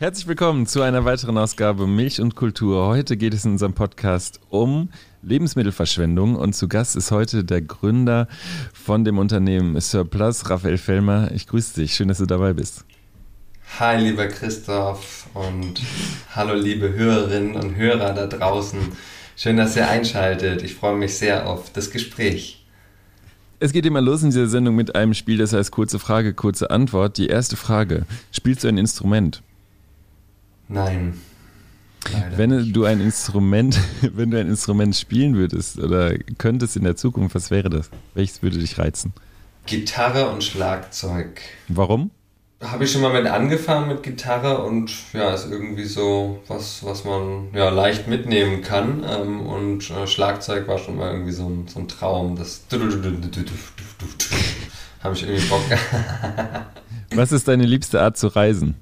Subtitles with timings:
[0.00, 2.86] Herzlich willkommen zu einer weiteren Ausgabe Milch und Kultur.
[2.86, 4.90] Heute geht es in unserem Podcast um
[5.22, 8.28] Lebensmittelverschwendung und zu Gast ist heute der Gründer
[8.72, 11.32] von dem Unternehmen Surplus, Raphael Fellmer.
[11.32, 12.84] Ich grüße dich, schön, dass du dabei bist.
[13.80, 15.82] Hi, lieber Christoph und
[16.32, 18.78] hallo, liebe Hörerinnen und Hörer da draußen.
[19.34, 20.62] Schön, dass ihr einschaltet.
[20.62, 22.64] Ich freue mich sehr auf das Gespräch.
[23.58, 26.70] Es geht immer los in dieser Sendung mit einem Spiel, das heißt kurze Frage, kurze
[26.70, 27.18] Antwort.
[27.18, 29.42] Die erste Frage: Spielst du ein Instrument?
[30.68, 31.20] Nein.
[32.36, 37.34] Wenn du ein Instrument, wenn du ein Instrument spielen würdest oder könntest in der Zukunft,
[37.34, 37.90] was wäre das?
[38.14, 39.12] Welches würde dich reizen?
[39.66, 41.42] Gitarre und Schlagzeug.
[41.68, 42.10] Warum?
[42.60, 47.04] Habe ich schon mal mit angefangen mit Gitarre und ja, ist irgendwie so was, was
[47.04, 49.04] man ja leicht mitnehmen kann.
[49.08, 52.34] Ähm, und äh, Schlagzeug war schon mal irgendwie so ein, so ein Traum.
[52.34, 52.62] Das
[55.00, 55.62] habe ich irgendwie Bock.
[57.14, 58.74] was ist deine liebste Art zu reisen?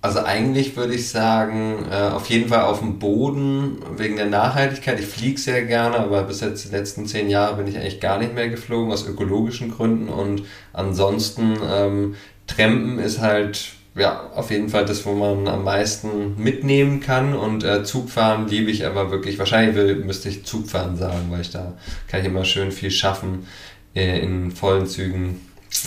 [0.00, 5.00] Also eigentlich würde ich sagen, äh, auf jeden Fall auf dem Boden wegen der Nachhaltigkeit.
[5.00, 8.18] Ich fliege sehr gerne, aber bis jetzt die letzten zehn Jahre bin ich eigentlich gar
[8.18, 10.08] nicht mehr geflogen aus ökologischen Gründen.
[10.08, 12.14] Und ansonsten ähm,
[12.46, 17.34] Trampen ist halt ja auf jeden Fall das, wo man am meisten mitnehmen kann.
[17.34, 19.36] Und äh, Zugfahren liebe ich aber wirklich.
[19.40, 21.72] Wahrscheinlich will, müsste ich Zugfahren sagen, weil ich da
[22.06, 23.48] kann ich immer schön viel schaffen
[23.96, 25.40] äh, in vollen Zügen.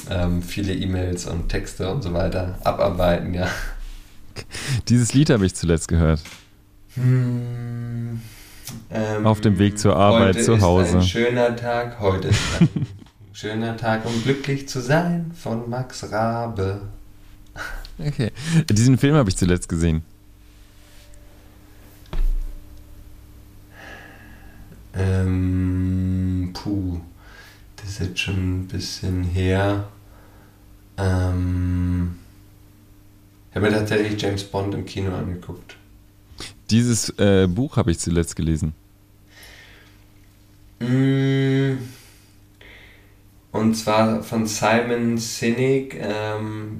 [0.09, 3.47] Ähm, viele E-Mails und Texte und so weiter abarbeiten, ja.
[4.88, 6.22] Dieses Lied habe ich zuletzt gehört.
[6.95, 8.22] Hm,
[8.89, 10.89] ähm, Auf dem Weg zur Arbeit, zu Hause.
[10.89, 12.69] Heute ist ein schöner Tag, heute ist ein
[13.34, 16.81] schöner Tag, um glücklich zu sein, von Max Rabe.
[17.97, 18.31] Okay.
[18.69, 20.03] Diesen Film habe ich zuletzt gesehen.
[24.94, 27.00] Ähm, puh,
[27.78, 29.86] das ist jetzt schon ein bisschen her.
[30.97, 32.16] Ähm,
[33.52, 35.75] ich habe mir tatsächlich James Bond im Kino angeguckt.
[36.69, 38.73] Dieses äh, Buch habe ich zuletzt gelesen.
[40.80, 41.77] Mm.
[43.51, 46.79] Und zwar von Simon Sinek, ähm,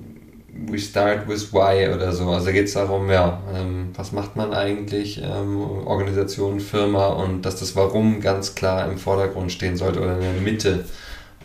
[0.54, 2.30] We Start with Why oder so.
[2.30, 7.58] Also geht es darum, ja, ähm, was macht man eigentlich, ähm, Organisation, Firma und dass
[7.58, 10.86] das Warum ganz klar im Vordergrund stehen sollte oder in der Mitte.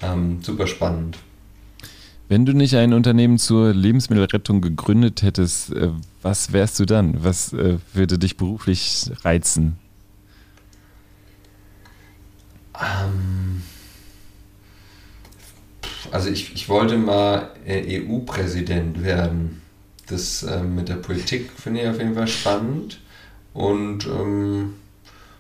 [0.03, 1.19] Ähm, super spannend.
[2.28, 5.91] Wenn du nicht ein Unternehmen zur Lebensmittelrettung gegründet hättest, äh,
[6.22, 7.22] was wärst du dann?
[7.22, 9.78] Was äh, würde dich beruflich reizen?
[12.75, 13.62] Ähm,
[16.10, 19.62] also ich, ich wollte mal äh, EU-Präsident werden.
[20.08, 23.00] Das äh, mit der Politik finde ich auf jeden Fall spannend.
[23.54, 24.75] Und ähm,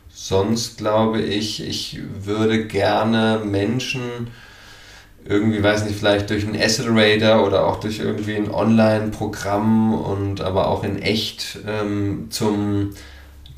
[0.08, 4.28] sonst glaube ich, ich würde gerne Menschen
[5.28, 10.68] irgendwie, weiß nicht, vielleicht durch einen Accelerator oder auch durch irgendwie ein Online-Programm und aber
[10.68, 12.90] auch in echt ähm, zum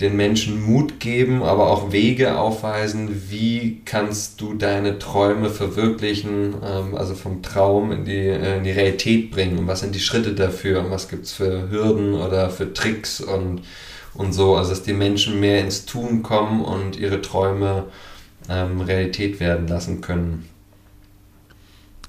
[0.01, 6.95] den Menschen Mut geben, aber auch Wege aufweisen, wie kannst du deine Träume verwirklichen, ähm,
[6.95, 10.35] also vom Traum in die, äh, in die Realität bringen und was sind die Schritte
[10.35, 13.63] dafür und was gibt es für Hürden oder für Tricks und,
[14.15, 17.87] und so, also dass die Menschen mehr ins Tun kommen und ihre Träume
[18.49, 20.49] ähm, Realität werden lassen können.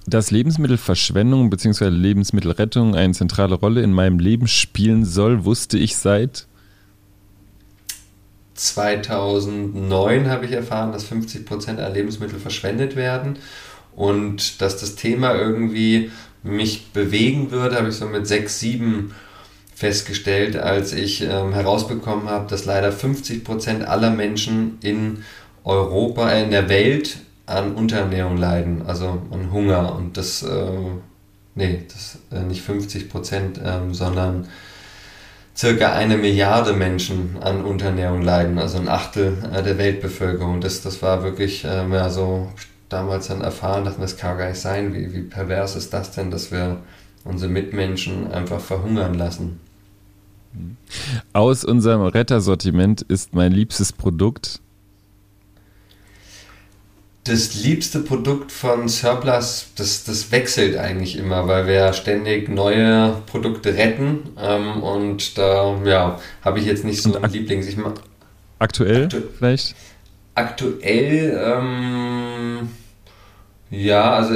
[0.10, 1.90] Dass Lebensmittelverschwendung bzw.
[1.90, 6.48] Lebensmittelrettung eine zentrale Rolle in meinem Leben spielen soll, wusste ich seit
[8.56, 13.38] 2009 habe ich erfahren, dass 50% aller Lebensmittel verschwendet werden
[13.96, 16.12] und dass das Thema irgendwie
[16.42, 19.14] mich bewegen würde, habe ich so mit 6, 7
[19.76, 25.24] festgestellt, als ich ähm, herausbekommen habe, dass leider 50% aller Menschen in
[25.64, 27.20] Europa, äh, in der Welt
[27.50, 29.96] an Unterernährung leiden, also an Hunger.
[29.96, 30.72] Und das, äh,
[31.56, 34.48] nee, das äh, nicht 50 Prozent, ähm, sondern
[35.58, 40.62] circa eine Milliarde Menschen an Unterernährung leiden, also ein Achtel äh, der Weltbevölkerung.
[40.62, 42.50] Das, das war wirklich ähm, ja, so
[42.88, 44.94] damals dann erfahren, dass das kann gar nicht sein.
[44.94, 46.78] Wie, wie pervers ist das denn, dass wir
[47.24, 49.60] unsere Mitmenschen einfach verhungern lassen?
[51.34, 54.62] Aus unserem Rettersortiment ist mein liebstes Produkt
[57.30, 63.22] das liebste Produkt von Surplus, das, das wechselt eigentlich immer, weil wir ja ständig neue
[63.28, 64.30] Produkte retten.
[64.42, 67.68] Ähm, und da ja, habe ich jetzt nicht so ein Lieblings.
[67.68, 68.02] Ich mag,
[68.58, 69.76] aktuell aktu vielleicht?
[70.36, 72.70] Aktuell, ähm,
[73.70, 74.34] ja, also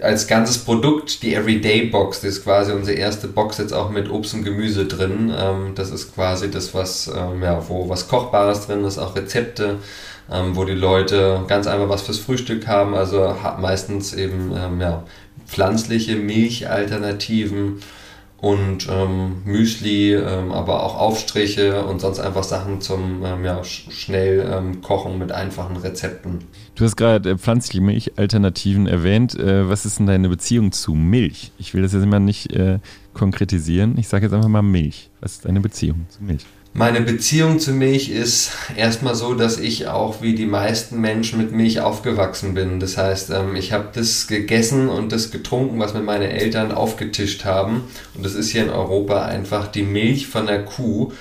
[0.00, 4.10] als ganzes Produkt, die Everyday Box, das ist quasi unsere erste Box jetzt auch mit
[4.10, 5.32] Obst und Gemüse drin.
[5.36, 9.78] Ähm, das ist quasi das, was, ähm, ja, wo was Kochbares drin ist, auch Rezepte
[10.32, 15.04] ähm, wo die Leute ganz einfach was fürs Frühstück haben, also meistens eben ähm, ja,
[15.46, 17.80] pflanzliche Milchalternativen
[18.42, 24.50] und ähm, Müsli, ähm, aber auch Aufstriche und sonst einfach Sachen zum ähm, ja, schnell
[24.52, 26.40] ähm, Kochen mit einfachen Rezepten.
[26.74, 29.38] Du hast gerade äh, pflanzliche Milchalternativen erwähnt.
[29.38, 31.52] Äh, was ist denn deine Beziehung zu Milch?
[31.58, 32.80] Ich will das jetzt immer nicht äh,
[33.14, 33.96] konkretisieren.
[33.96, 35.08] Ich sage jetzt einfach mal Milch.
[35.20, 36.44] Was ist deine Beziehung zu Milch?
[36.74, 41.52] Meine Beziehung zu Milch ist erstmal so, dass ich auch wie die meisten Menschen mit
[41.52, 42.80] Milch aufgewachsen bin.
[42.80, 47.44] Das heißt, ähm, ich habe das gegessen und das getrunken, was mir meine Eltern aufgetischt
[47.44, 47.82] haben.
[48.14, 51.12] Und das ist hier in Europa einfach die Milch von der Kuh,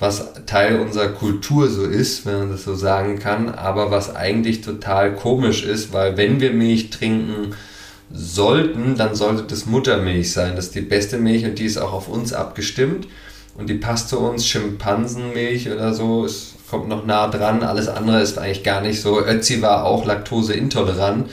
[0.00, 4.60] was Teil unserer Kultur so ist, wenn man das so sagen kann, aber was eigentlich
[4.60, 7.54] total komisch ist, weil wenn wir Milch trinken,
[8.12, 10.56] sollten, dann sollte das Muttermilch sein.
[10.56, 13.06] Das ist die beste Milch und die ist auch auf uns abgestimmt
[13.58, 14.46] und die passt zu uns.
[14.46, 17.62] Schimpansenmilch oder so, es kommt noch nah dran.
[17.62, 19.24] Alles andere ist eigentlich gar nicht so.
[19.24, 21.30] Ötzi war auch laktoseintolerant.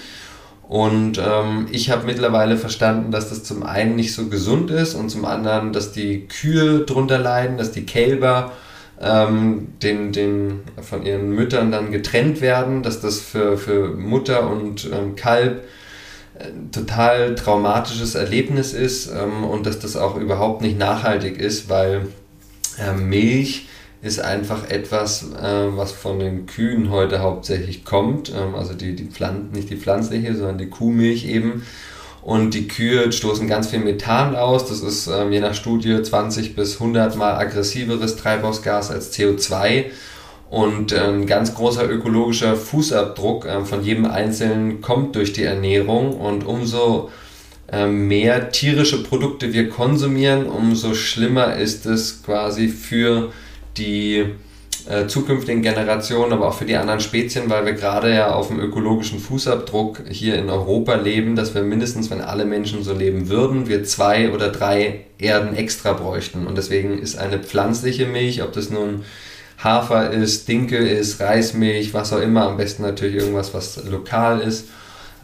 [0.68, 5.10] Und ähm, ich habe mittlerweile verstanden, dass das zum einen nicht so gesund ist und
[5.10, 8.54] zum anderen, dass die Kühe drunter leiden, dass die Kälber
[9.02, 14.90] ähm, den, den von ihren Müttern dann getrennt werden, dass das für, für Mutter und
[14.92, 15.64] ähm, Kalb
[16.72, 22.08] total traumatisches Erlebnis ist ähm, und dass das auch überhaupt nicht nachhaltig ist, weil
[22.78, 23.68] äh, Milch
[24.02, 28.30] ist einfach etwas, äh, was von den Kühen heute hauptsächlich kommt.
[28.30, 31.64] Ähm, also die, die Pflanzen, nicht die pflanzliche, sondern die Kuhmilch eben.
[32.22, 34.68] Und die Kühe stoßen ganz viel Methan aus.
[34.68, 39.86] Das ist ähm, je nach Studie 20 bis 100 mal aggressiveres Treibhausgas als CO2.
[40.50, 46.14] Und ein ähm, ganz großer ökologischer Fußabdruck ähm, von jedem Einzelnen kommt durch die Ernährung.
[46.14, 47.10] Und umso
[47.72, 53.32] ähm, mehr tierische Produkte wir konsumieren, umso schlimmer ist es quasi für
[53.78, 54.26] die
[54.88, 58.60] äh, zukünftigen Generationen, aber auch für die anderen Spezien, weil wir gerade ja auf dem
[58.60, 63.68] ökologischen Fußabdruck hier in Europa leben, dass wir mindestens, wenn alle Menschen so leben würden,
[63.68, 66.46] wir zwei oder drei Erden extra bräuchten.
[66.46, 69.06] Und deswegen ist eine pflanzliche Milch, ob das nun
[69.64, 74.68] Hafer ist, Dinkel ist, Reismilch, was auch immer, am besten natürlich irgendwas, was lokal ist.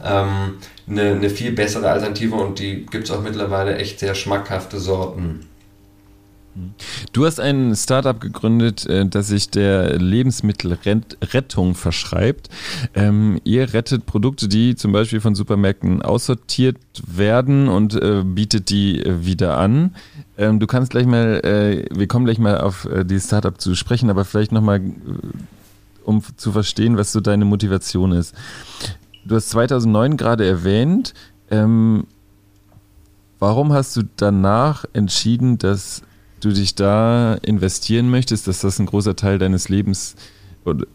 [0.02, 0.58] Ähm,
[0.88, 5.49] eine, eine viel bessere Alternative und die gibt es auch mittlerweile echt sehr schmackhafte Sorten.
[7.12, 12.48] Du hast ein Startup gegründet, äh, das sich der Lebensmittelrettung verschreibt.
[12.94, 19.00] Ähm, ihr rettet Produkte, die zum Beispiel von Supermärkten aussortiert werden und äh, bietet die
[19.00, 19.94] äh, wieder an.
[20.36, 21.40] Ähm, du kannst gleich mal,
[21.90, 24.80] wir kommen gleich mal auf die Startup zu sprechen, aber vielleicht nochmal,
[26.04, 28.34] um zu verstehen, was so deine Motivation ist.
[29.24, 31.12] Du hast 2009 gerade erwähnt.
[31.50, 32.06] Ähm,
[33.38, 36.02] warum hast du danach entschieden, dass
[36.40, 40.16] du dich da investieren möchtest, dass das ein großer Teil deines Lebens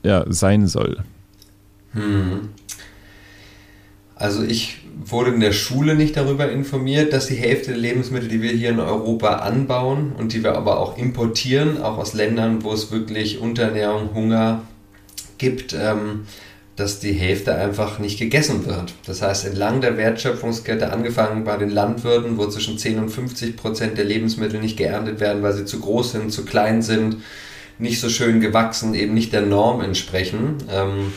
[0.03, 1.03] ja, sein soll?
[1.93, 2.49] Hm.
[4.15, 8.41] Also ich wurde in der Schule nicht darüber informiert, dass die Hälfte der Lebensmittel, die
[8.41, 12.71] wir hier in Europa anbauen und die wir aber auch importieren, auch aus Ländern, wo
[12.71, 14.63] es wirklich Unterernährung, Hunger
[15.37, 16.25] gibt, ähm,
[16.75, 18.93] dass die Hälfte einfach nicht gegessen wird.
[19.05, 23.97] Das heißt, entlang der Wertschöpfungskette, angefangen bei den Landwirten, wo zwischen 10 und 50 Prozent
[23.97, 27.17] der Lebensmittel nicht geerntet werden, weil sie zu groß sind, zu klein sind,
[27.79, 30.57] nicht so schön gewachsen, eben nicht der Norm entsprechen.
[30.69, 31.13] Ähm,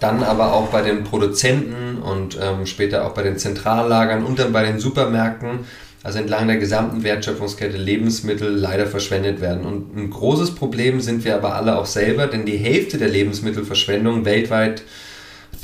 [0.00, 4.52] dann aber auch bei den Produzenten und ähm, später auch bei den Zentrallagern und dann
[4.52, 5.60] bei den Supermärkten
[6.04, 9.64] also entlang der gesamten Wertschöpfungskette Lebensmittel leider verschwendet werden.
[9.64, 14.26] Und ein großes Problem sind wir aber alle auch selber, denn die Hälfte der Lebensmittelverschwendung
[14.26, 14.82] weltweit,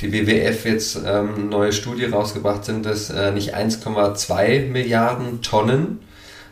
[0.01, 5.99] die WWF jetzt ähm, neue Studie rausgebracht, sind das äh, nicht 1,2 Milliarden Tonnen,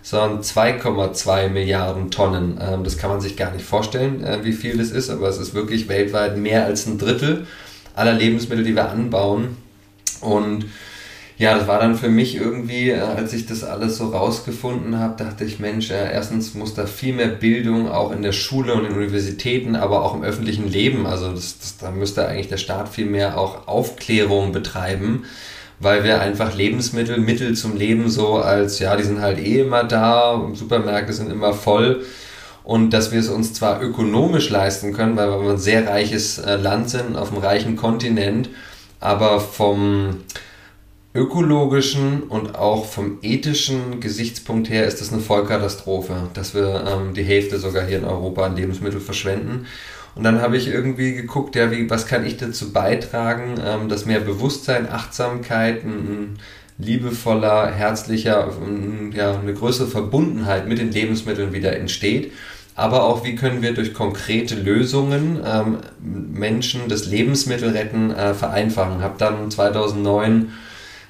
[0.03, 2.59] sondern 2,2 Milliarden Tonnen.
[2.61, 5.39] Ähm, das kann man sich gar nicht vorstellen, äh, wie viel das ist, aber es
[5.39, 7.47] ist wirklich weltweit mehr als ein Drittel
[7.95, 9.57] aller Lebensmittel, die wir anbauen.
[10.21, 10.65] Und
[11.39, 15.23] ja, das war dann für mich irgendwie, äh, als ich das alles so rausgefunden habe,
[15.23, 18.85] dachte ich, Mensch, äh, erstens muss da viel mehr Bildung auch in der Schule und
[18.85, 22.89] in Universitäten, aber auch im öffentlichen Leben, also das, das, da müsste eigentlich der Staat
[22.89, 25.23] viel mehr auch Aufklärung betreiben,
[25.79, 29.85] weil wir einfach Lebensmittel, Mittel zum Leben so als, ja, die sind halt eh immer
[29.85, 32.03] da, Supermärkte sind immer voll.
[32.65, 36.57] Und dass wir es uns zwar ökonomisch leisten können, weil wir ein sehr reiches äh,
[36.57, 38.49] Land sind, auf einem reichen Kontinent,
[38.99, 40.17] aber vom
[41.19, 47.23] ökologischen und auch vom ethischen Gesichtspunkt her ist das eine Vollkatastrophe, dass wir ähm, die
[47.23, 49.67] Hälfte sogar hier in Europa an Lebensmittel verschwenden.
[50.15, 54.05] Und dann habe ich irgendwie geguckt, ja, wie, was kann ich dazu beitragen, ähm, dass
[54.05, 56.39] mehr Bewusstsein, Achtsamkeit, ein,
[56.79, 62.31] liebevoller, herzlicher, ein, ja, eine größere Verbundenheit mit den Lebensmitteln wieder entsteht.
[62.75, 69.01] Aber auch, wie können wir durch konkrete Lösungen ähm, Menschen das Lebensmittelretten äh, vereinfachen.
[69.01, 70.53] Habe dann 2009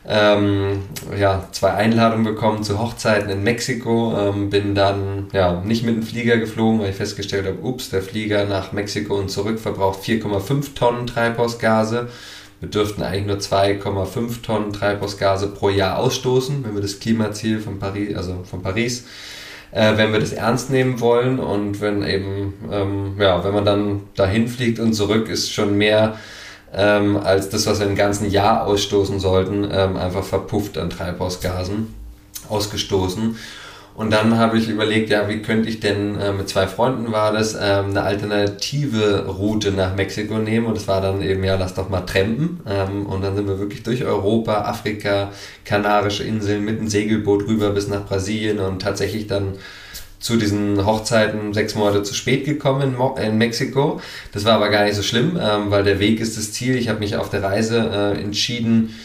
[0.08, 0.84] ähm,
[1.18, 4.16] ja, zwei Einladungen bekommen zu Hochzeiten in Mexiko.
[4.18, 8.02] Ähm, bin dann ja, nicht mit dem Flieger geflogen, weil ich festgestellt habe, ups, der
[8.02, 12.08] Flieger nach Mexiko und zurück verbraucht 4,5 Tonnen Treibhausgase.
[12.60, 17.80] Wir dürften eigentlich nur 2,5 Tonnen Treibhausgase pro Jahr ausstoßen, wenn wir das Klimaziel von
[17.80, 19.06] Paris, also von Paris,
[19.72, 21.40] äh, wenn wir das ernst nehmen wollen.
[21.40, 26.18] Und wenn eben, ähm, ja, wenn man dann dahin fliegt und zurück, ist schon mehr
[26.74, 31.94] ähm, als das, was wir im ganzen Jahr ausstoßen sollten, ähm, einfach verpufft an Treibhausgasen
[32.50, 33.36] ausgestoßen.
[34.00, 37.34] Und dann habe ich überlegt, ja, wie könnte ich denn, äh, mit zwei Freunden war
[37.34, 40.68] das, ähm, eine alternative Route nach Mexiko nehmen.
[40.68, 42.62] Und es war dann eben, ja, lass doch mal trampen.
[42.66, 45.34] Ähm, und dann sind wir wirklich durch Europa, Afrika,
[45.66, 49.56] Kanarische Inseln mit einem Segelboot rüber bis nach Brasilien und tatsächlich dann
[50.20, 54.02] zu diesen Hochzeiten sechs Monate zu spät gekommen in, Mo in Mexiko.
[54.34, 56.76] Das war aber gar nicht so schlimm, ähm, weil der Weg ist das Ziel.
[56.76, 57.78] Ich habe mich auf der Reise
[58.18, 58.96] äh, entschieden,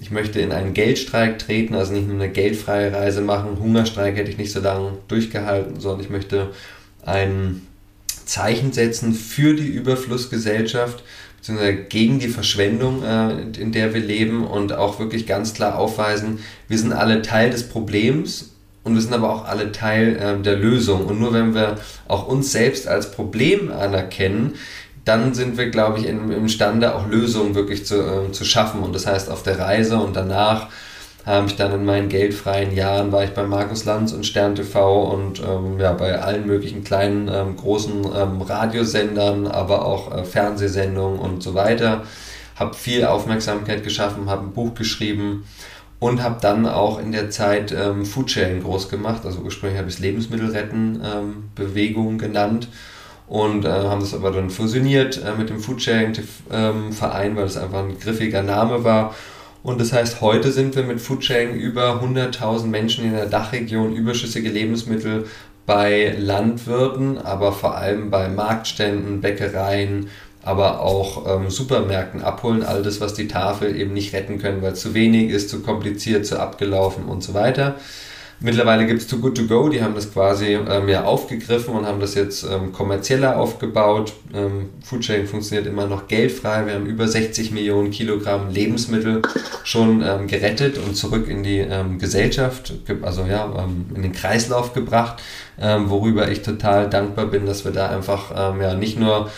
[0.00, 3.58] ich möchte in einen Geldstreik treten, also nicht nur eine geldfreie Reise machen.
[3.60, 6.50] Hungerstreik hätte ich nicht so lange durchgehalten, sondern ich möchte
[7.04, 7.62] ein
[8.24, 11.04] Zeichen setzen für die Überflussgesellschaft,
[11.36, 16.40] beziehungsweise gegen die Verschwendung, äh, in der wir leben und auch wirklich ganz klar aufweisen,
[16.68, 18.53] wir sind alle Teil des Problems
[18.84, 21.06] und wir sind aber auch alle Teil äh, der Lösung.
[21.06, 21.76] Und nur wenn wir
[22.06, 24.54] auch uns selbst als Problem anerkennen,
[25.04, 28.82] dann sind wir, glaube ich, imstande, auch Lösungen wirklich zu, äh, zu schaffen.
[28.82, 30.68] Und das heißt, auf der Reise und danach
[31.26, 35.04] habe ich dann in meinen geldfreien Jahren, war ich bei Markus Lanz und Stern TV
[35.04, 41.18] und ähm, ja, bei allen möglichen kleinen, ähm, großen ähm, Radiosendern, aber auch äh, Fernsehsendungen
[41.18, 42.02] und so weiter.
[42.56, 45.44] Habe viel Aufmerksamkeit geschaffen, habe ein Buch geschrieben
[45.98, 49.22] und habe dann auch in der Zeit ähm, Foodsharing groß gemacht.
[49.24, 52.68] Also ursprünglich habe ich es Lebensmittelretten ähm, genannt
[53.26, 57.84] und äh, haben das aber dann fusioniert äh, mit dem Foodsharing-Verein, ähm, weil es einfach
[57.84, 59.14] ein griffiger Name war.
[59.62, 64.50] Und das heißt, heute sind wir mit Foodsharing über 100.000 Menschen in der Dachregion überschüssige
[64.50, 65.26] Lebensmittel
[65.64, 70.10] bei Landwirten, aber vor allem bei Marktständen, Bäckereien,
[70.44, 72.62] aber auch ähm, Supermärkten abholen.
[72.62, 76.26] All das, was die Tafel eben nicht retten können, weil zu wenig ist, zu kompliziert,
[76.26, 77.76] zu abgelaufen und so weiter.
[78.40, 81.86] Mittlerweile gibt es Too Good To Go, die haben das quasi ähm, ja aufgegriffen und
[81.86, 84.12] haben das jetzt ähm, kommerzieller aufgebaut.
[84.34, 86.66] Ähm, Foodsharing funktioniert immer noch geldfrei.
[86.66, 89.22] Wir haben über 60 Millionen Kilogramm Lebensmittel
[89.62, 94.74] schon ähm, gerettet und zurück in die ähm, Gesellschaft, also ja, ähm, in den Kreislauf
[94.74, 95.22] gebracht,
[95.58, 99.30] ähm, worüber ich total dankbar bin, dass wir da einfach ja nicht nur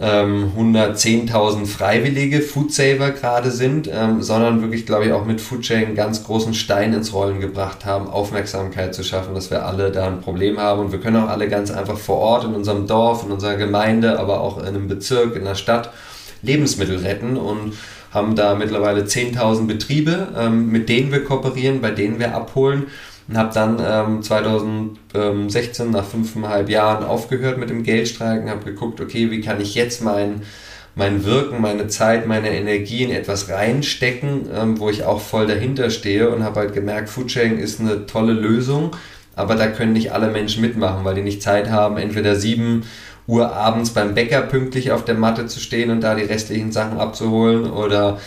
[0.00, 5.94] 110.000 ähm, freiwillige Foodsaver gerade sind, ähm, sondern wirklich, glaube ich, auch mit Foodsharing einen
[5.94, 10.22] ganz großen Stein ins Rollen gebracht haben, Aufmerksamkeit zu schaffen, dass wir alle da ein
[10.22, 10.80] Problem haben.
[10.80, 14.18] Und wir können auch alle ganz einfach vor Ort, in unserem Dorf, in unserer Gemeinde,
[14.18, 15.90] aber auch in einem Bezirk, in der Stadt
[16.42, 17.74] Lebensmittel retten und
[18.10, 22.86] haben da mittlerweile 10.000 Betriebe, ähm, mit denen wir kooperieren, bei denen wir abholen
[23.30, 29.30] und habe dann ähm, 2016 nach fünfeinhalb Jahren aufgehört mit dem Geldstreiken, habe geguckt, okay,
[29.30, 30.42] wie kann ich jetzt mein,
[30.96, 35.90] mein Wirken, meine Zeit, meine Energie in etwas reinstecken, ähm, wo ich auch voll dahinter
[35.90, 38.96] stehe und habe halt gemerkt, Foodsharing ist eine tolle Lösung,
[39.36, 42.82] aber da können nicht alle Menschen mitmachen, weil die nicht Zeit haben, entweder sieben
[43.28, 46.98] Uhr abends beim Bäcker pünktlich auf der Matte zu stehen und da die restlichen Sachen
[46.98, 48.18] abzuholen oder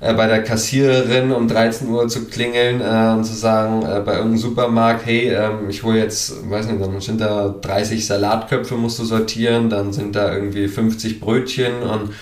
[0.00, 4.14] äh, bei der Kassiererin um 13 Uhr zu klingeln äh, und zu sagen, äh, bei
[4.14, 8.98] irgendeinem Supermarkt, hey, ähm, ich hole jetzt, weiß nicht, dann sind da 30 Salatköpfe, musst
[8.98, 12.12] du sortieren, dann sind da irgendwie 50 Brötchen und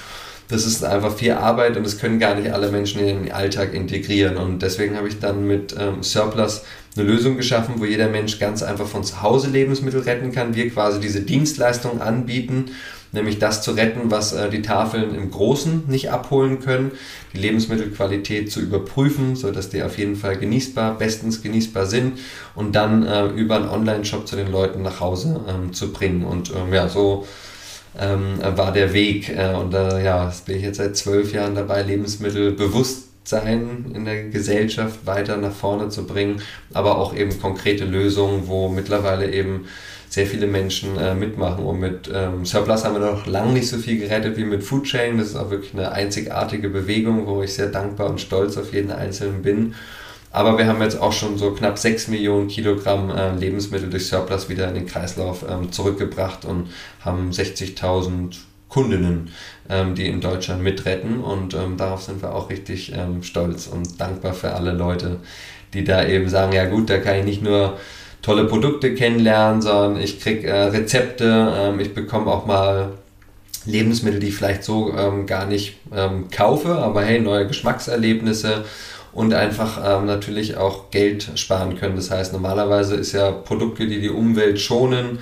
[0.49, 3.75] das ist einfach viel Arbeit und das können gar nicht alle Menschen in den Alltag
[3.75, 4.39] integrieren.
[4.39, 6.63] Und deswegen habe ich dann mit ähm, Surplus
[6.97, 10.55] eine Lösung geschaffen, wo jeder Mensch ganz einfach von zu Hause Lebensmittel retten kann.
[10.55, 12.71] Wir quasi diese Dienstleistung anbieten
[13.13, 16.93] nämlich das zu retten, was äh, die Tafeln im Großen nicht abholen können,
[17.33, 22.19] die Lebensmittelqualität zu überprüfen, sodass die auf jeden Fall genießbar, bestens genießbar sind
[22.55, 26.25] und dann äh, über einen Online-Shop zu den Leuten nach Hause ähm, zu bringen.
[26.25, 27.27] Und ähm, ja, so
[27.99, 29.29] ähm, war der Weg.
[29.29, 31.83] Äh, und äh, ja, das bin ich jetzt seit zwölf Jahren dabei,
[33.29, 36.41] Lebensmittelbewusstsein in der Gesellschaft weiter nach vorne zu bringen,
[36.73, 39.67] aber auch eben konkrete Lösungen, wo mittlerweile eben
[40.09, 41.65] sehr viele Menschen äh, mitmachen.
[41.65, 45.19] Und mit ähm, Surplus haben wir noch lange nicht so viel gerettet wie mit Foodchain.
[45.19, 48.91] Das ist auch wirklich eine einzigartige Bewegung, wo ich sehr dankbar und stolz auf jeden
[48.91, 49.75] Einzelnen bin.
[50.31, 54.49] Aber wir haben jetzt auch schon so knapp 6 Millionen Kilogramm äh, Lebensmittel durch Surplus
[54.49, 56.69] wieder in den Kreislauf ähm, zurückgebracht und
[57.01, 58.37] haben 60.000
[58.69, 59.31] Kundinnen,
[59.69, 61.21] ähm, die in Deutschland mitretten.
[61.21, 65.19] Und ähm, darauf sind wir auch richtig ähm, stolz und dankbar für alle Leute,
[65.75, 67.79] die da eben sagen, ja gut, da kann ich nicht nur
[68.23, 72.93] tolle Produkte kennenlernen, sondern ich kriege äh, Rezepte, ähm, ich bekomme auch mal
[73.65, 78.65] Lebensmittel, die ich vielleicht so ähm, gar nicht ähm, kaufe, aber hey, neue Geschmackserlebnisse
[79.13, 81.97] und einfach ähm, natürlich auch Geld sparen können.
[81.97, 85.19] Das heißt, normalerweise ist ja Produkte, die die Umwelt schonen,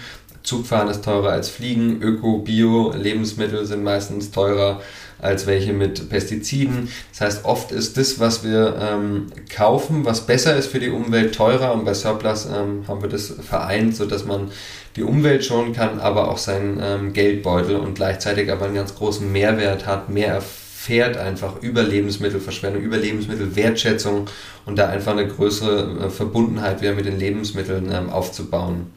[0.47, 4.81] Zugfahren ist teurer als Fliegen, Öko, Bio, Lebensmittel sind meistens teurer
[5.19, 6.88] als welche mit Pestiziden.
[7.11, 11.35] Das heißt, oft ist das, was wir ähm, kaufen, was besser ist für die Umwelt,
[11.35, 14.50] teurer und bei Surplus ähm, haben wir das vereint, sodass man
[14.95, 19.31] die Umwelt schonen kann, aber auch seinen ähm, Geldbeutel und gleichzeitig aber einen ganz großen
[19.31, 24.29] Mehrwert hat, mehr erfährt einfach über Lebensmittelverschwendung, über Lebensmittelwertschätzung
[24.65, 28.96] und da einfach eine größere äh, Verbundenheit wieder mit den Lebensmitteln ähm, aufzubauen.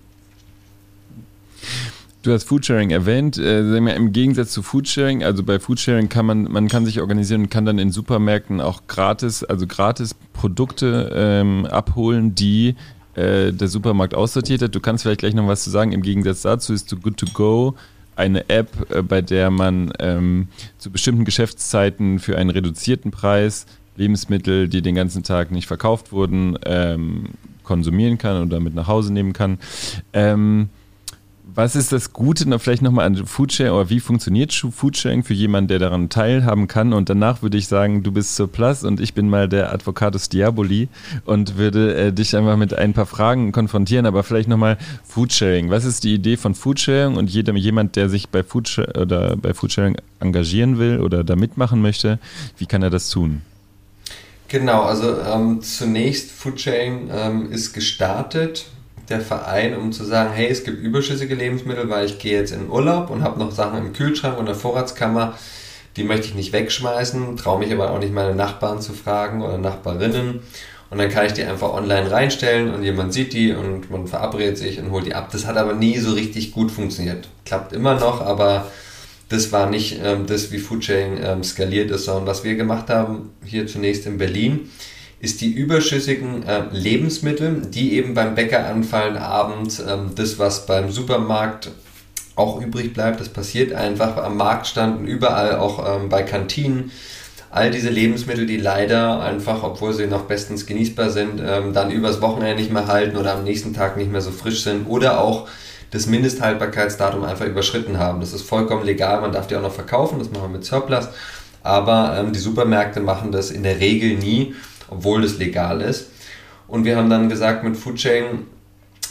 [2.30, 3.40] Du hast Foodsharing erwähnt.
[3.40, 7.50] Äh, Im Gegensatz zu Foodsharing, also bei Foodsharing kann man, man kann sich organisieren und
[7.50, 12.76] kann dann in Supermärkten auch gratis, also gratis Produkte ähm, abholen, die
[13.16, 14.76] äh, der Supermarkt aussortiert hat.
[14.76, 15.92] Du kannst vielleicht gleich noch was zu sagen.
[15.92, 17.76] Im Gegensatz dazu ist Too Good To Go
[18.16, 24.70] eine App, äh, bei der man ähm, zu bestimmten Geschäftszeiten für einen reduzierten Preis Lebensmittel,
[24.70, 27.30] die den ganzen Tag nicht verkauft wurden, ähm,
[27.64, 29.58] konsumieren kann oder mit nach Hause nehmen kann.
[30.14, 30.70] Ähm,
[31.56, 35.70] was ist das Gute noch vielleicht nochmal an Foodsharing oder wie funktioniert Foodsharing für jemanden,
[35.70, 36.94] der daran teilhaben kann?
[36.94, 40.90] Und danach würde ich sagen, du bist Surplus und ich bin mal der Advocatus Diaboli
[41.26, 44.06] und würde äh, dich einfach mit ein paar Fragen konfrontieren.
[44.06, 45.70] Aber vielleicht nochmal Foodsharing.
[45.70, 49.54] Was ist die Idee von Foodsharing und jedem, jemand, der sich bei, Foodsharing, oder bei
[49.54, 52.20] Foodsharing engagieren will oder da mitmachen möchte,
[52.58, 53.42] wie kann er das tun?
[54.48, 58.66] Genau, also ähm, zunächst Foodsharing ähm, ist gestartet
[59.10, 62.70] der Verein, um zu sagen, hey, es gibt überschüssige Lebensmittel, weil ich gehe jetzt in
[62.70, 65.38] Urlaub und habe noch Sachen im Kühlschrank und der Vorratskammer,
[65.96, 69.58] die möchte ich nicht wegschmeißen, traue mich aber auch nicht meine Nachbarn zu fragen oder
[69.58, 70.42] Nachbarinnen.
[70.92, 74.58] Und dann kann ich die einfach online reinstellen und jemand sieht die und man verabredet
[74.58, 75.30] sich und holt die ab.
[75.32, 77.28] Das hat aber nie so richtig gut funktioniert.
[77.46, 78.72] Klappt immer noch, aber
[79.30, 83.30] das war nicht ähm, das, wie Foodsharing ähm, skaliert ist, sondern was wir gemacht haben,
[83.46, 84.72] hier zunächst in Berlin,
[85.20, 90.92] ist die überschüssigen äh, Lebensmittel, die eben beim Bäcker anfallen abends, ähm, das, was beim
[90.92, 91.72] Supermarkt
[92.36, 96.92] auch übrig bleibt, das passiert einfach am Marktstand und überall auch ähm, bei Kantinen.
[97.52, 102.22] All diese Lebensmittel, die leider einfach, obwohl sie noch bestens genießbar sind, ähm, dann übers
[102.22, 105.50] Wochenende nicht mehr halten oder am nächsten Tag nicht mehr so frisch sind oder auch
[105.92, 108.22] das Mindesthaltbarkeitsdatum einfach überschritten haben.
[108.22, 111.10] Das ist vollkommen legal, man darf die auch noch verkaufen, das machen wir mit Surplus,
[111.64, 114.54] aber ähm, die Supermärkte machen das in der Regel nie
[114.90, 116.10] obwohl das legal ist.
[116.68, 118.46] Und wir haben dann gesagt, mit Foodsharing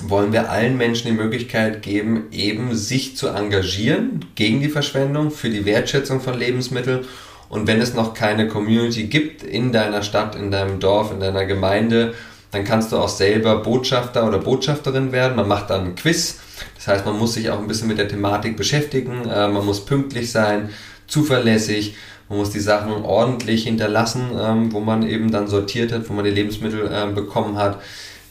[0.02, 5.50] wollen wir allen Menschen die Möglichkeit geben, eben sich zu engagieren gegen die Verschwendung, für
[5.50, 7.04] die Wertschätzung von Lebensmitteln.
[7.48, 11.46] Und wenn es noch keine Community gibt in deiner Stadt, in deinem Dorf, in deiner
[11.46, 12.14] Gemeinde,
[12.50, 15.36] dann kannst du auch selber Botschafter oder Botschafterin werden.
[15.36, 16.38] Man macht dann ein Quiz.
[16.76, 19.28] Das heißt, man muss sich auch ein bisschen mit der Thematik beschäftigen.
[19.28, 20.70] Äh, man muss pünktlich sein,
[21.06, 21.96] zuverlässig.
[22.28, 26.24] Man muss die Sachen ordentlich hinterlassen, ähm, wo man eben dann sortiert hat, wo man
[26.24, 27.80] die Lebensmittel ähm, bekommen hat.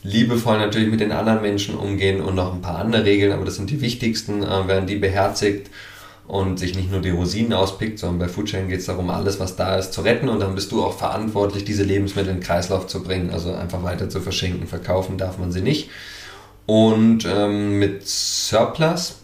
[0.03, 3.55] Liebevoll natürlich mit den anderen Menschen umgehen und noch ein paar andere Regeln, aber das
[3.55, 5.69] sind die wichtigsten, äh, werden die beherzigt
[6.27, 9.55] und sich nicht nur die Rosinen auspickt, sondern bei Foodsharing geht es darum, alles, was
[9.55, 12.87] da ist, zu retten und dann bist du auch verantwortlich, diese Lebensmittel in den Kreislauf
[12.87, 14.67] zu bringen, also einfach weiter zu verschenken.
[14.67, 15.89] Verkaufen darf man sie nicht.
[16.65, 19.19] Und ähm, mit Surplus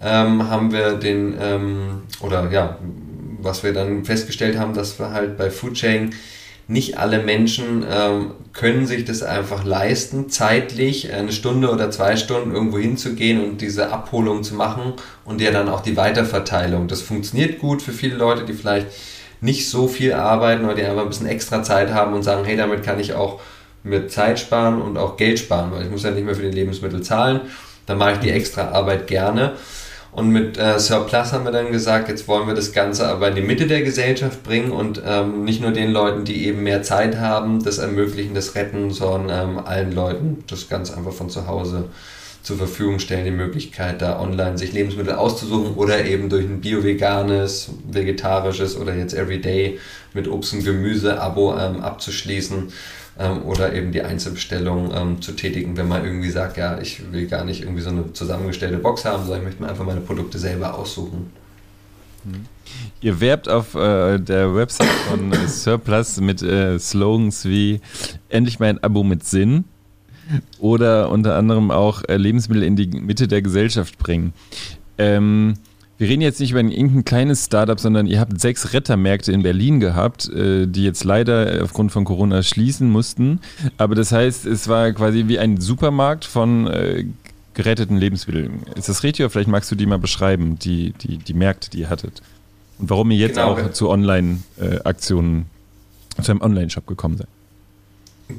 [0.00, 2.78] ähm, haben wir den, ähm, oder ja,
[3.42, 6.12] was wir dann festgestellt haben, dass wir halt bei Foodsharing
[6.70, 12.54] nicht alle Menschen ähm, können sich das einfach leisten, zeitlich eine Stunde oder zwei Stunden
[12.54, 14.92] irgendwo hinzugehen und diese Abholung zu machen
[15.24, 16.86] und ja dann auch die Weiterverteilung.
[16.86, 18.86] Das funktioniert gut für viele Leute, die vielleicht
[19.40, 22.56] nicht so viel arbeiten oder die einfach ein bisschen extra Zeit haben und sagen, hey,
[22.56, 23.40] damit kann ich auch
[23.82, 26.56] mir Zeit sparen und auch Geld sparen, weil ich muss ja nicht mehr für die
[26.56, 27.40] Lebensmittel zahlen.
[27.86, 29.54] Dann mache ich die extra Arbeit gerne.
[30.12, 33.36] Und mit äh, Surplus haben wir dann gesagt, jetzt wollen wir das Ganze aber in
[33.36, 37.18] die Mitte der Gesellschaft bringen und ähm, nicht nur den Leuten, die eben mehr Zeit
[37.18, 41.84] haben, das ermöglichen, das retten, sondern ähm, allen Leuten das Ganze einfach von zu Hause
[42.42, 47.70] zur Verfügung stellen, die Möglichkeit, da online sich Lebensmittel auszusuchen oder eben durch ein bio-veganes,
[47.88, 49.78] vegetarisches oder jetzt Everyday
[50.14, 52.72] mit Obst und Gemüse Abo ähm, abzuschließen
[53.20, 57.26] ähm, oder eben die Einzelbestellung ähm, zu tätigen, wenn man irgendwie sagt, ja, ich will
[57.26, 60.38] gar nicht irgendwie so eine zusammengestellte Box haben, sondern ich möchte mir einfach meine Produkte
[60.38, 61.30] selber aussuchen.
[62.24, 62.46] Mhm.
[63.02, 67.80] Ihr werbt auf äh, der Website von äh, Surplus mit äh, Slogans wie
[68.28, 69.64] endlich mein Abo mit Sinn
[70.58, 74.32] oder unter anderem auch äh, Lebensmittel in die Mitte der Gesellschaft bringen.
[74.96, 75.54] Ähm,
[76.00, 79.42] wir reden jetzt nicht über ein irgendein kleines Startup, sondern ihr habt sechs Rettermärkte in
[79.42, 83.40] Berlin gehabt, äh, die jetzt leider aufgrund von Corona schließen mussten.
[83.76, 87.04] Aber das heißt, es war quasi wie ein Supermarkt von äh,
[87.52, 88.62] geretteten Lebensmitteln.
[88.76, 91.80] Ist das richtig oder vielleicht magst du die mal beschreiben, die, die, die Märkte, die
[91.80, 92.22] ihr hattet?
[92.78, 93.52] Und warum ihr jetzt genau.
[93.52, 95.50] auch zu Online-Aktionen,
[96.22, 97.28] zu einem Online-Shop gekommen seid?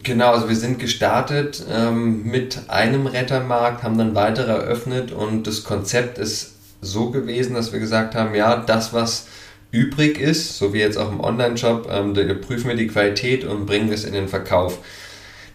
[0.02, 5.64] Genau, also wir sind gestartet ähm, mit einem Rettermarkt, haben dann weitere eröffnet und das
[5.64, 9.28] Konzept ist so gewesen, dass wir gesagt haben, ja, das, was
[9.72, 13.92] übrig ist, so wie jetzt auch im Online-Shop, ähm, prüfen wir die Qualität und bringen
[13.92, 14.80] es in den Verkauf.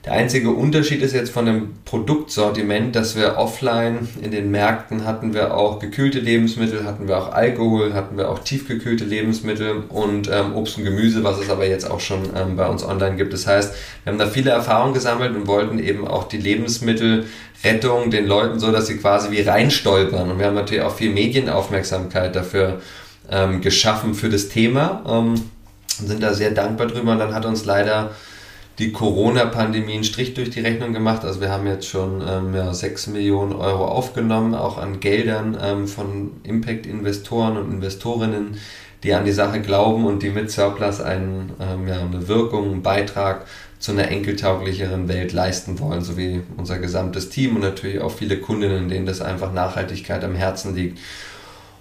[0.07, 5.35] Der einzige Unterschied ist jetzt von dem Produktsortiment, dass wir offline in den Märkten hatten
[5.35, 10.55] wir auch gekühlte Lebensmittel, hatten wir auch Alkohol, hatten wir auch tiefgekühlte Lebensmittel und ähm,
[10.55, 13.33] Obst und Gemüse, was es aber jetzt auch schon ähm, bei uns online gibt.
[13.33, 18.29] Das heißt, wir haben da viele Erfahrungen gesammelt und wollten eben auch die Lebensmittelrettung den
[18.29, 20.31] Leuten so, dass sie quasi wie reinstolpern.
[20.31, 22.81] Und wir haben natürlich auch viel Medienaufmerksamkeit dafür
[23.29, 25.03] ähm, geschaffen für das Thema.
[25.09, 25.35] Ähm,
[25.89, 28.13] sind da sehr dankbar drüber und dann hat uns leider
[28.79, 31.25] die Corona-Pandemie einen Strich durch die Rechnung gemacht.
[31.25, 35.89] Also wir haben jetzt schon ähm, ja, 6 Millionen Euro aufgenommen, auch an Geldern ähm,
[35.89, 38.59] von Impact-Investoren und Investorinnen,
[39.03, 42.83] die an die Sache glauben und die mit Surplus einen, ähm, ja, eine Wirkung, einen
[42.83, 43.47] Beitrag
[43.79, 48.89] zu einer enkeltauglicheren Welt leisten wollen, sowie unser gesamtes Team und natürlich auch viele Kundinnen,
[48.89, 50.99] denen das einfach Nachhaltigkeit am Herzen liegt.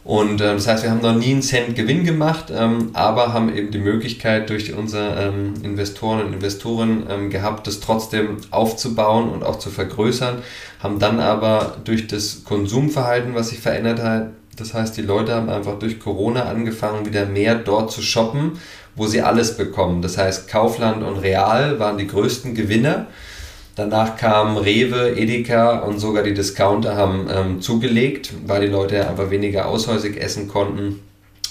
[0.05, 3.53] Und äh, das heißt, wir haben noch nie einen Cent Gewinn gemacht, ähm, aber haben
[3.53, 9.43] eben die Möglichkeit durch unsere ähm, Investoren und Investoren ähm, gehabt, das trotzdem aufzubauen und
[9.43, 10.43] auch zu vergrößern,
[10.79, 15.49] haben dann aber durch das Konsumverhalten, was sich verändert hat, das heißt, die Leute haben
[15.49, 18.53] einfach durch Corona angefangen, wieder mehr dort zu shoppen,
[18.95, 20.01] wo sie alles bekommen.
[20.01, 23.07] Das heißt, Kaufland und Real waren die größten Gewinner
[23.75, 29.29] Danach kamen Rewe, Edeka und sogar die Discounter haben ähm, zugelegt, weil die Leute einfach
[29.29, 31.01] weniger aushäusig essen konnten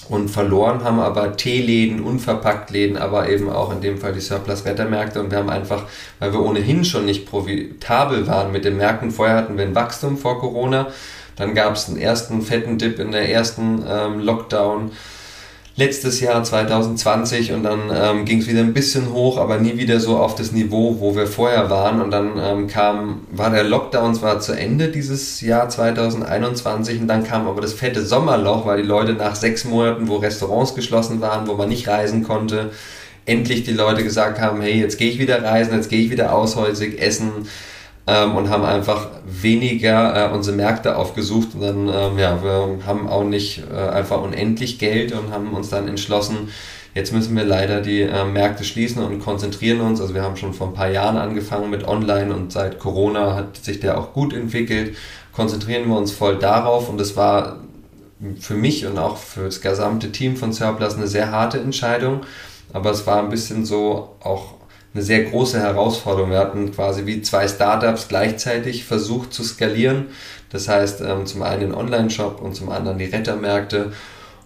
[0.09, 5.19] und verloren haben aber Teeläden, Unverpacktläden, aber eben auch in dem Fall die Surplus-Wettermärkte.
[5.19, 5.83] Und wir haben einfach,
[6.19, 10.17] weil wir ohnehin schon nicht profitabel waren mit den Märkten, vorher hatten wir ein Wachstum
[10.17, 10.87] vor Corona,
[11.35, 14.91] dann gab es einen ersten fetten Dip in der ersten ähm, Lockdown,
[15.77, 19.99] letztes Jahr 2020 und dann ähm, ging es wieder ein bisschen hoch, aber nie wieder
[19.99, 22.01] so auf das Niveau, wo wir vorher waren.
[22.01, 27.25] Und dann ähm, kam, war der Lockdown zwar zu Ende dieses Jahr 2021 und dann
[27.25, 31.47] kam aber das fette Sommerloch, weil die Leute nach sechs Monaten, wo Restaurants geschlossen waren,
[31.47, 32.71] wo man nicht reisen konnte,
[33.25, 36.33] endlich die Leute gesagt haben, hey, jetzt gehe ich wieder reisen, jetzt gehe ich wieder
[36.33, 37.47] aushäusig essen
[38.07, 41.49] ähm, und haben einfach weniger äh, unsere Märkte aufgesucht.
[41.55, 45.69] Und dann, ähm, ja, wir haben auch nicht äh, einfach unendlich Geld und haben uns
[45.69, 46.49] dann entschlossen,
[46.93, 49.99] jetzt müssen wir leider die äh, Märkte schließen und konzentrieren uns.
[50.01, 53.57] Also wir haben schon vor ein paar Jahren angefangen mit Online und seit Corona hat
[53.57, 54.95] sich der auch gut entwickelt.
[55.33, 57.57] Konzentrieren wir uns voll darauf und es war
[58.39, 62.21] für mich und auch für das gesamte Team von Surplus eine sehr harte Entscheidung.
[62.71, 64.53] Aber es war ein bisschen so auch
[64.95, 66.31] eine sehr große Herausforderung.
[66.31, 70.05] Wir hatten quasi wie zwei Startups gleichzeitig versucht zu skalieren.
[70.49, 73.91] Das heißt, ähm, zum einen den Online-Shop und zum anderen die Rettermärkte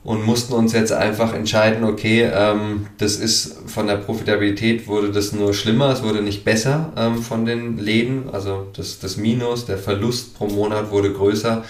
[0.03, 5.33] und mussten uns jetzt einfach entscheiden, okay, ähm, das ist von der Profitabilität wurde das
[5.33, 9.77] nur schlimmer, es wurde nicht besser ähm, von den Läden, also das, das Minus, der
[9.77, 11.63] Verlust pro Monat wurde größer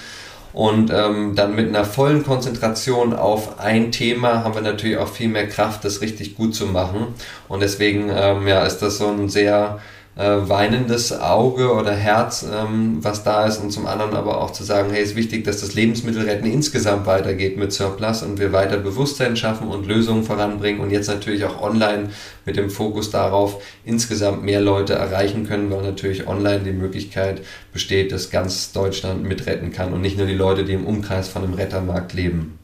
[0.53, 5.29] und ähm, dann mit einer vollen Konzentration auf ein Thema haben wir natürlich auch viel
[5.29, 7.07] mehr Kraft, das richtig gut zu machen.
[7.47, 9.79] Und deswegen ähm, ja, ist das so ein sehr
[10.19, 14.65] äh, weinendes Auge oder Herz, ähm, was da ist und zum anderen aber auch zu
[14.65, 19.37] sagen, hey, ist wichtig, dass das Lebensmittelretten insgesamt weitergeht mit Surplus und wir weiter Bewusstsein
[19.37, 22.09] schaffen und Lösungen voranbringen und jetzt natürlich auch online
[22.45, 28.11] mit dem Fokus darauf insgesamt mehr Leute erreichen können, weil natürlich online die Möglichkeit besteht,
[28.11, 31.53] dass ganz Deutschland mitretten kann und nicht nur die Leute, die im Umkreis von einem
[31.53, 32.58] Rettermarkt leben.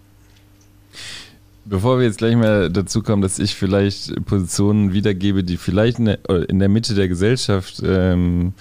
[1.66, 6.06] Bevor wir jetzt gleich mal dazu kommen, dass ich vielleicht Positionen wiedergebe, die vielleicht in
[6.06, 8.54] der, in der Mitte der Gesellschaft ähm,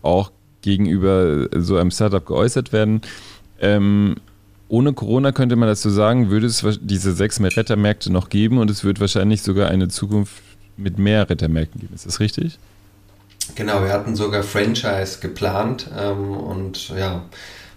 [0.00, 3.02] auch gegenüber so einem Startup geäußert werden.
[3.60, 4.16] Ähm,
[4.68, 8.84] ohne Corona könnte man dazu sagen, würde es diese sechs Rettermärkte noch geben und es
[8.84, 10.42] wird wahrscheinlich sogar eine Zukunft
[10.76, 11.94] mit mehr Rettermärkten geben.
[11.94, 12.58] Ist das richtig?
[13.54, 17.24] Genau, wir hatten sogar Franchise geplant ähm, und ja,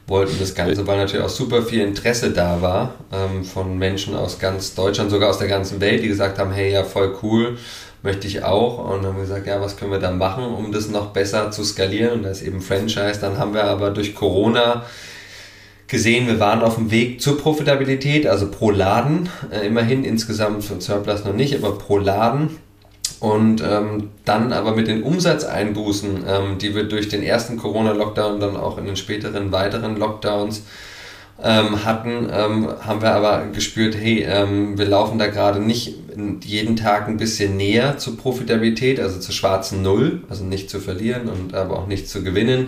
[0.09, 4.39] wollten das Ganze, weil natürlich auch super viel Interesse da war ähm, von Menschen aus
[4.39, 7.57] ganz Deutschland, sogar aus der ganzen Welt, die gesagt haben, hey, ja, voll cool,
[8.01, 8.89] möchte ich auch.
[8.89, 11.51] Und dann haben wir gesagt, ja, was können wir da machen, um das noch besser
[11.51, 12.19] zu skalieren?
[12.19, 13.19] Und das ist eben Franchise.
[13.21, 14.83] Dann haben wir aber durch Corona
[15.87, 20.79] gesehen, wir waren auf dem Weg zur Profitabilität, also pro Laden, äh, immerhin insgesamt für
[20.79, 22.57] Surplus noch nicht, aber pro Laden
[23.19, 28.55] und ähm, dann aber mit den Umsatzeinbußen, ähm, die wir durch den ersten Corona-Lockdown dann
[28.55, 30.63] auch in den späteren weiteren Lockdowns
[31.43, 35.95] ähm, hatten, ähm, haben wir aber gespürt, hey, ähm, wir laufen da gerade nicht
[36.43, 41.29] jeden Tag ein bisschen näher zur Profitabilität, also zur schwarzen Null, also nicht zu verlieren
[41.29, 42.67] und aber auch nicht zu gewinnen,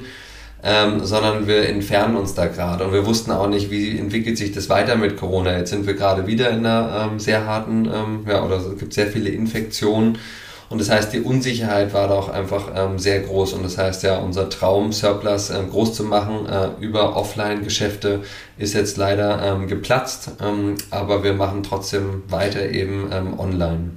[0.63, 2.85] ähm, sondern wir entfernen uns da gerade.
[2.85, 5.57] Und wir wussten auch nicht, wie entwickelt sich das weiter mit Corona.
[5.57, 8.93] Jetzt sind wir gerade wieder in einer ähm, sehr harten, ähm, ja, oder es gibt
[8.93, 10.17] sehr viele Infektionen
[10.71, 13.53] Und das heißt, die Unsicherheit war da auch einfach ähm, sehr groß.
[13.53, 18.21] Und das heißt ja, unser Traum, Surplus ähm, groß zu machen äh, über Offline-Geschäfte,
[18.57, 20.31] ist jetzt leider ähm, geplatzt.
[20.41, 23.91] Ähm, aber wir machen trotzdem weiter eben ähm, online.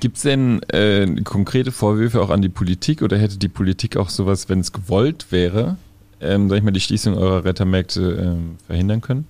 [0.00, 4.08] Gibt es denn äh, konkrete Vorwürfe auch an die Politik oder hätte die Politik auch
[4.08, 5.76] sowas, wenn es gewollt wäre,
[6.20, 9.26] ähm, sag ich mal, die Schließung eurer Rettermärkte ähm, verhindern können?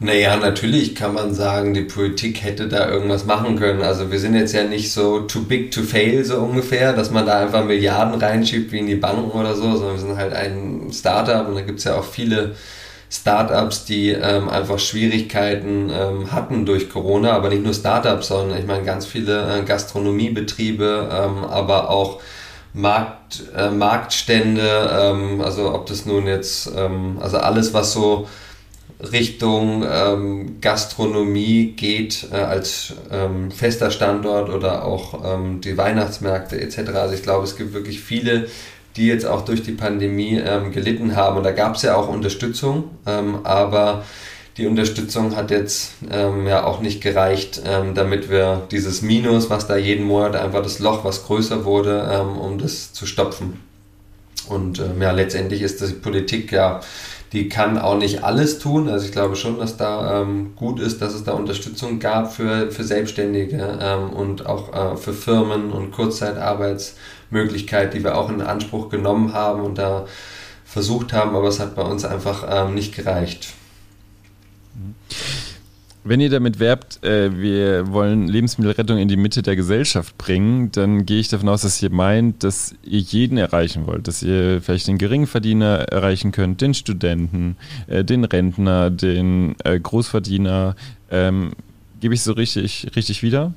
[0.00, 3.82] Naja, natürlich kann man sagen, die Politik hätte da irgendwas machen können.
[3.82, 7.26] Also wir sind jetzt ja nicht so too big to fail, so ungefähr, dass man
[7.26, 10.88] da einfach Milliarden reinschiebt wie in die Banken oder so, sondern wir sind halt ein
[10.92, 12.54] Startup und da gibt es ja auch viele
[13.10, 18.66] Startups, die ähm, einfach Schwierigkeiten ähm, hatten durch Corona, aber nicht nur Startups, sondern ich
[18.66, 22.20] meine ganz viele äh, Gastronomiebetriebe, ähm, aber auch
[22.74, 28.28] Markt, äh, Marktstände, ähm, also ob das nun jetzt, ähm, also alles, was so
[29.00, 36.90] Richtung ähm, Gastronomie geht äh, als ähm, fester Standort oder auch ähm, die Weihnachtsmärkte etc.
[36.94, 38.48] Also ich glaube, es gibt wirklich viele,
[38.98, 41.38] die jetzt auch durch die Pandemie ähm, gelitten haben.
[41.38, 44.04] Und da gab es ja auch Unterstützung, ähm, aber
[44.56, 47.62] die Unterstützung hat jetzt ähm, ja auch nicht gereicht,
[47.94, 52.58] damit wir dieses Minus, was da jeden Monat einfach das Loch, was größer wurde, um
[52.58, 53.60] das zu stopfen.
[54.48, 56.80] Und ja, letztendlich ist die Politik ja
[57.32, 58.88] die kann auch nicht alles tun.
[58.88, 62.70] Also ich glaube schon, dass da ähm, gut ist, dass es da Unterstützung gab für,
[62.70, 65.92] für Selbstständige ähm, und auch äh, für Firmen und
[67.28, 70.06] Kurzzeitarbeitsmöglichkeit, die wir auch in Anspruch genommen haben und da
[70.64, 73.54] versucht haben, aber es hat bei uns einfach ähm, nicht gereicht.
[76.04, 81.04] Wenn ihr damit werbt, äh, wir wollen Lebensmittelrettung in die Mitte der Gesellschaft bringen, dann
[81.04, 84.88] gehe ich davon aus, dass ihr meint, dass ihr jeden erreichen wollt, dass ihr vielleicht
[84.88, 87.56] den Geringverdiener erreichen könnt, den Studenten,
[87.88, 90.76] äh, den Rentner, den äh, Großverdiener.
[91.10, 91.52] Ähm,
[92.00, 93.52] gebe ich so richtig, richtig wieder?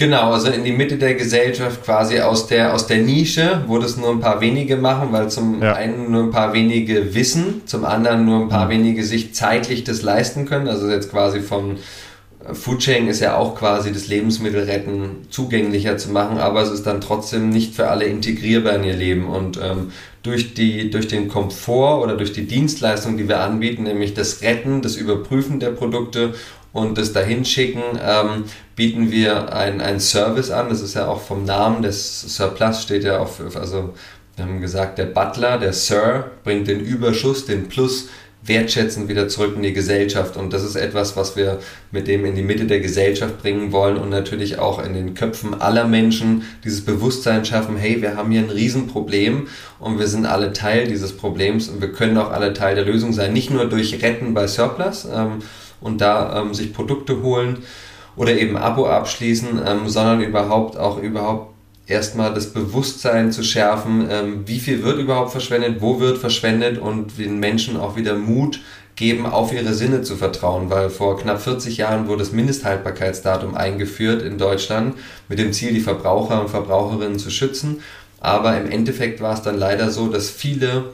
[0.00, 3.98] Genau, also in die Mitte der Gesellschaft quasi aus der, aus der Nische, wo das
[3.98, 5.74] nur ein paar wenige machen, weil zum ja.
[5.74, 8.70] einen nur ein paar wenige wissen, zum anderen nur ein paar mhm.
[8.70, 10.68] wenige sich zeitlich das leisten können.
[10.68, 11.76] Also jetzt quasi vom
[12.50, 17.50] Foodsharing ist ja auch quasi das Lebensmittelretten zugänglicher zu machen, aber es ist dann trotzdem
[17.50, 19.26] nicht für alle integrierbar in ihr Leben.
[19.26, 24.14] Und ähm, durch, die, durch den Komfort oder durch die Dienstleistung, die wir anbieten, nämlich
[24.14, 26.32] das Retten, das Überprüfen der Produkte
[26.72, 28.44] und das Dahinschicken ähm,
[28.76, 30.68] bieten wir einen Service an.
[30.68, 33.94] Das ist ja auch vom Namen des Surplus steht ja auf, also
[34.36, 38.08] wir haben gesagt, der Butler, der Sir, bringt den Überschuss, den Plus
[38.42, 40.36] wertschätzend wieder zurück in die Gesellschaft.
[40.36, 41.58] Und das ist etwas, was wir
[41.90, 45.60] mit dem in die Mitte der Gesellschaft bringen wollen und natürlich auch in den Köpfen
[45.60, 50.52] aller Menschen dieses Bewusstsein schaffen, hey, wir haben hier ein Riesenproblem und wir sind alle
[50.52, 53.32] Teil dieses Problems und wir können auch alle Teil der Lösung sein.
[53.32, 55.42] Nicht nur durch Retten bei Surplus, ähm,
[55.80, 57.58] und da ähm, sich Produkte holen
[58.16, 61.54] oder eben Abo abschließen, ähm, sondern überhaupt auch überhaupt
[61.86, 67.18] erstmal das Bewusstsein zu schärfen, ähm, wie viel wird überhaupt verschwendet, wo wird verschwendet und
[67.18, 68.60] den Menschen auch wieder Mut
[68.96, 74.22] geben, auf ihre Sinne zu vertrauen, weil vor knapp 40 Jahren wurde das Mindesthaltbarkeitsdatum eingeführt
[74.22, 74.94] in Deutschland
[75.28, 77.80] mit dem Ziel, die Verbraucher und Verbraucherinnen zu schützen.
[78.20, 80.90] Aber im Endeffekt war es dann leider so, dass viele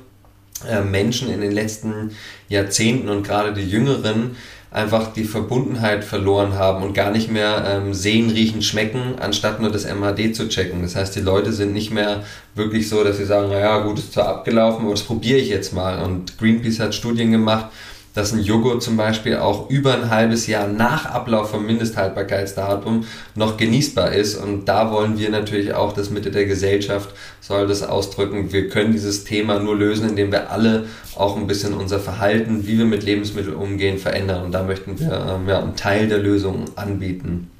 [0.68, 2.12] äh, Menschen in den letzten
[2.48, 4.36] Jahrzehnten und gerade die Jüngeren
[4.70, 9.70] einfach die Verbundenheit verloren haben und gar nicht mehr ähm, sehen, riechen, schmecken, anstatt nur
[9.70, 10.82] das MHD zu checken.
[10.82, 12.24] Das heißt, die Leute sind nicht mehr
[12.54, 15.72] wirklich so, dass sie sagen, naja, gut, ist zwar abgelaufen, aber das probiere ich jetzt
[15.72, 16.02] mal.
[16.02, 17.66] Und Greenpeace hat Studien gemacht,
[18.16, 23.58] dass ein Joghurt zum Beispiel auch über ein halbes Jahr nach Ablauf vom Mindesthaltbarkeitsdatum noch
[23.58, 24.36] genießbar ist.
[24.36, 27.10] Und da wollen wir natürlich auch, das Mitte der Gesellschaft
[27.42, 28.52] soll das ausdrücken.
[28.52, 32.78] Wir können dieses Thema nur lösen, indem wir alle auch ein bisschen unser Verhalten, wie
[32.78, 34.46] wir mit Lebensmitteln umgehen, verändern.
[34.46, 37.50] Und da möchten wir ähm, ja, einen Teil der Lösung anbieten.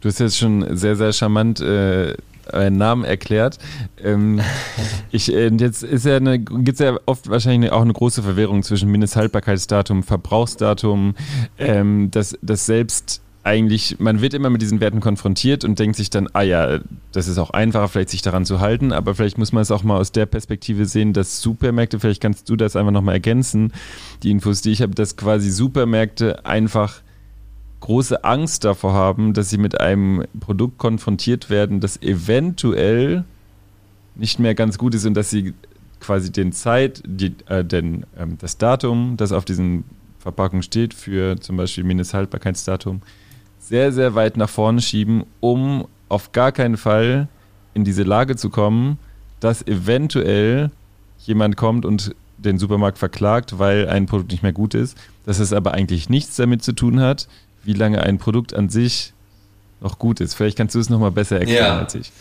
[0.00, 2.14] Du hast jetzt schon sehr, sehr charmant äh,
[2.52, 3.58] einen Namen erklärt.
[4.02, 4.40] Ähm,
[5.10, 8.62] ich, äh, jetzt ist ja eine, gibt es ja oft wahrscheinlich auch eine große Verwirrung
[8.62, 11.14] zwischen Mindesthaltbarkeitsdatum, Verbrauchsdatum,
[11.58, 16.10] ähm, dass das selbst eigentlich, man wird immer mit diesen Werten konfrontiert und denkt sich
[16.10, 16.80] dann, ah ja,
[17.12, 19.84] das ist auch einfacher, vielleicht sich daran zu halten, aber vielleicht muss man es auch
[19.84, 23.72] mal aus der Perspektive sehen, dass Supermärkte, vielleicht kannst du das einfach nochmal ergänzen,
[24.24, 27.02] die Infos, die ich habe, dass quasi Supermärkte einfach
[27.80, 33.24] große Angst davor haben, dass sie mit einem Produkt konfrontiert werden, das eventuell
[34.14, 35.54] nicht mehr ganz gut ist und dass sie
[36.00, 39.84] quasi den Zeit, die, äh, den, ähm, das Datum, das auf diesen
[40.18, 43.02] Verpackungen steht, für zum Beispiel Mindesthaltbarkeitsdatum,
[43.58, 47.28] sehr, sehr weit nach vorne schieben, um auf gar keinen Fall
[47.74, 48.98] in diese Lage zu kommen,
[49.40, 50.70] dass eventuell
[51.18, 55.52] jemand kommt und den Supermarkt verklagt, weil ein Produkt nicht mehr gut ist, dass es
[55.52, 57.28] aber eigentlich nichts damit zu tun hat,
[57.66, 59.12] wie lange ein Produkt an sich
[59.80, 60.34] noch gut ist.
[60.34, 61.78] Vielleicht kannst du es nochmal besser erklären ja.
[61.78, 62.12] als ich.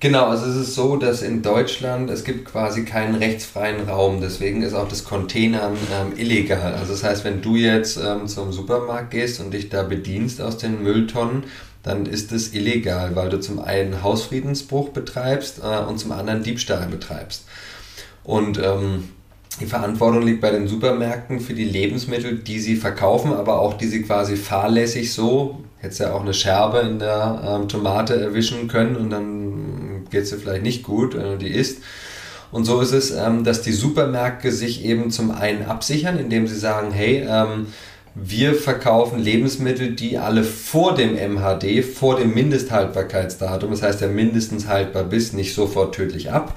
[0.00, 4.62] Genau, also es ist so, dass in Deutschland es gibt quasi keinen rechtsfreien Raum, deswegen
[4.62, 6.74] ist auch das Containern ähm, illegal.
[6.74, 10.56] Also das heißt, wenn du jetzt ähm, zum Supermarkt gehst und dich da bedienst aus
[10.56, 11.44] den Mülltonnen,
[11.82, 16.86] dann ist es illegal, weil du zum einen Hausfriedensbruch betreibst äh, und zum anderen Diebstahl
[16.86, 17.44] betreibst.
[18.22, 19.08] Und ähm,
[19.60, 23.86] die Verantwortung liegt bei den Supermärkten für die Lebensmittel, die sie verkaufen, aber auch die
[23.86, 28.96] sie quasi fahrlässig so, hätte ja auch eine Scherbe in der ähm, Tomate erwischen können
[28.96, 31.82] und dann geht es dir vielleicht nicht gut, wenn du die isst.
[32.50, 36.56] Und so ist es, ähm, dass die Supermärkte sich eben zum einen absichern, indem sie
[36.58, 37.66] sagen, hey, ähm,
[38.14, 44.66] wir verkaufen Lebensmittel, die alle vor dem MHD, vor dem Mindesthaltbarkeitsdatum, das heißt ja mindestens
[44.66, 46.56] haltbar bis, nicht sofort tödlich ab.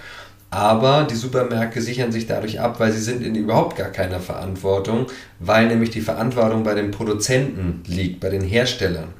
[0.51, 5.07] Aber die Supermärkte sichern sich dadurch ab, weil sie sind in überhaupt gar keiner Verantwortung,
[5.39, 9.13] weil nämlich die Verantwortung bei den Produzenten liegt, bei den Herstellern.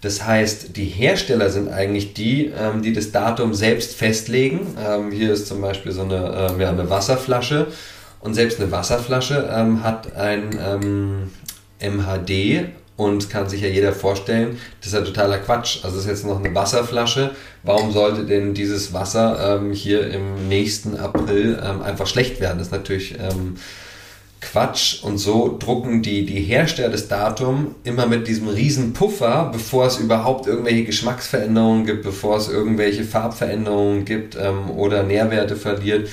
[0.00, 4.76] Das heißt, die Hersteller sind eigentlich die, ähm, die das Datum selbst festlegen.
[4.84, 7.68] Ähm, hier ist zum Beispiel so eine, äh, ja, eine Wasserflasche.
[8.20, 11.30] Und selbst eine Wasserflasche ähm, hat ein
[11.78, 15.84] MHD und kann sich ja jeder vorstellen, das ist ja totaler Quatsch.
[15.84, 17.32] Also es ist jetzt noch eine Wasserflasche.
[17.62, 22.58] Warum sollte denn dieses Wasser ähm, hier im nächsten April ähm, einfach schlecht werden?
[22.58, 23.56] Das ist natürlich ähm,
[24.40, 25.02] Quatsch.
[25.02, 29.98] Und so drucken die, die Hersteller das Datum immer mit diesem riesen Puffer, bevor es
[29.98, 36.08] überhaupt irgendwelche Geschmacksveränderungen gibt, bevor es irgendwelche Farbveränderungen gibt ähm, oder Nährwerte verliert.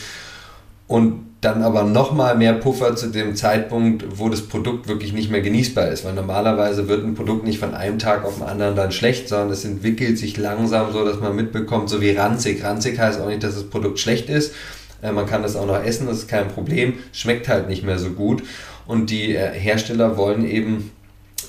[0.87, 5.41] Und dann aber nochmal mehr Puffer zu dem Zeitpunkt, wo das Produkt wirklich nicht mehr
[5.41, 6.05] genießbar ist.
[6.05, 9.49] Weil normalerweise wird ein Produkt nicht von einem Tag auf den anderen dann schlecht, sondern
[9.49, 12.63] es entwickelt sich langsam so, dass man mitbekommt, so wie ranzig.
[12.63, 14.53] Ranzig heißt auch nicht, dass das Produkt schlecht ist.
[15.01, 16.93] Äh, man kann das auch noch essen, das ist kein Problem.
[17.11, 18.43] Schmeckt halt nicht mehr so gut.
[18.85, 20.91] Und die äh, Hersteller wollen eben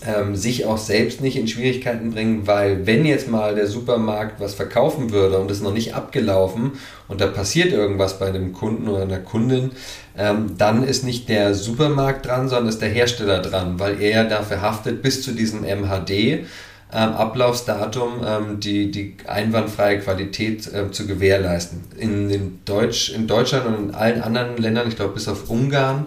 [0.07, 4.55] ähm, sich auch selbst nicht in Schwierigkeiten bringen, weil wenn jetzt mal der Supermarkt was
[4.55, 6.73] verkaufen würde und es noch nicht abgelaufen
[7.09, 9.71] und da passiert irgendwas bei einem Kunden oder einer Kundin,
[10.17, 14.25] ähm, dann ist nicht der Supermarkt dran, sondern ist der Hersteller dran, weil er ja
[14.25, 16.47] dafür haftet bis zu diesem MHD.
[16.95, 21.85] Ähm, Ablaufsdatum ähm, die, die einwandfreie Qualität äh, zu gewährleisten.
[21.97, 26.07] In, in, Deutsch, in Deutschland und in allen anderen Ländern, ich glaube bis auf Ungarn,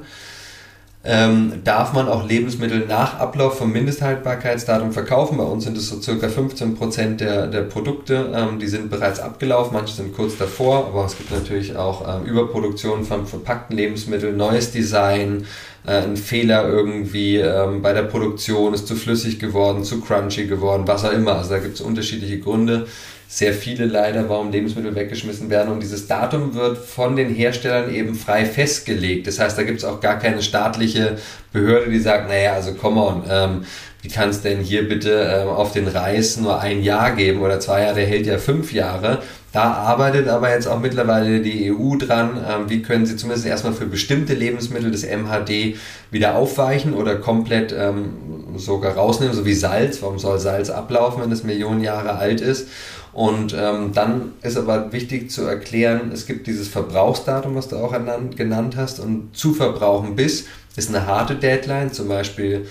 [1.05, 5.37] ähm, darf man auch Lebensmittel nach Ablauf vom Mindesthaltbarkeitsdatum verkaufen.
[5.37, 9.73] Bei uns sind es so circa 15% der, der Produkte, ähm, die sind bereits abgelaufen,
[9.73, 14.71] manche sind kurz davor, aber es gibt natürlich auch ähm, Überproduktion von verpackten Lebensmitteln, neues
[14.71, 15.45] Design,
[15.85, 20.83] äh, ein Fehler irgendwie ähm, bei der Produktion, ist zu flüssig geworden, zu crunchy geworden,
[20.87, 21.35] was auch immer.
[21.35, 22.87] Also da gibt es unterschiedliche Gründe
[23.27, 25.71] sehr viele leider, warum Lebensmittel weggeschmissen werden.
[25.71, 29.27] Und dieses Datum wird von den Herstellern eben frei festgelegt.
[29.27, 31.17] Das heißt, da gibt es auch gar keine staatliche
[31.51, 33.65] Behörde, die sagt, naja, also come on, ähm,
[34.01, 37.59] wie kann es denn hier bitte ähm, auf den Reis nur ein Jahr geben oder
[37.59, 39.23] zwei Jahre, der hält ja fünf Jahre.
[39.51, 43.73] Da arbeitet aber jetzt auch mittlerweile die EU dran, ähm, wie können sie zumindest erstmal
[43.73, 45.77] für bestimmte Lebensmittel das MHD
[46.11, 48.09] wieder aufweichen oder komplett ähm,
[48.57, 50.01] sogar rausnehmen, so wie Salz.
[50.01, 52.67] Warum soll Salz ablaufen, wenn es Millionen Jahre alt ist?
[53.15, 57.93] Und ähm, dann ist aber wichtig zu erklären, es gibt dieses Verbrauchsdatum, was du auch
[58.35, 62.67] genannt hast, und zu verbrauchen bis ist eine harte Deadline, zum Beispiel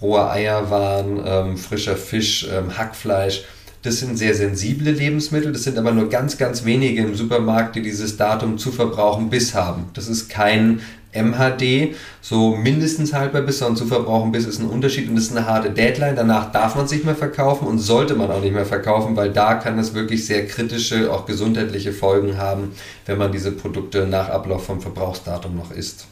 [0.00, 3.42] rohe Eierwaren, ähm, frischer Fisch, ähm, Hackfleisch.
[3.82, 7.82] Das sind sehr sensible Lebensmittel, das sind aber nur ganz, ganz wenige im Supermarkt, die
[7.82, 9.86] dieses Datum zu verbrauchen bis haben.
[9.94, 10.80] Das ist kein
[11.12, 15.36] MHD so mindestens haltbar bis und zu verbrauchen bis ist ein Unterschied und das ist
[15.36, 16.16] eine harte Deadline.
[16.16, 19.30] Danach darf man es nicht mehr verkaufen und sollte man auch nicht mehr verkaufen, weil
[19.30, 22.72] da kann es wirklich sehr kritische, auch gesundheitliche Folgen haben,
[23.06, 26.06] wenn man diese Produkte nach Ablauf vom Verbrauchsdatum noch isst.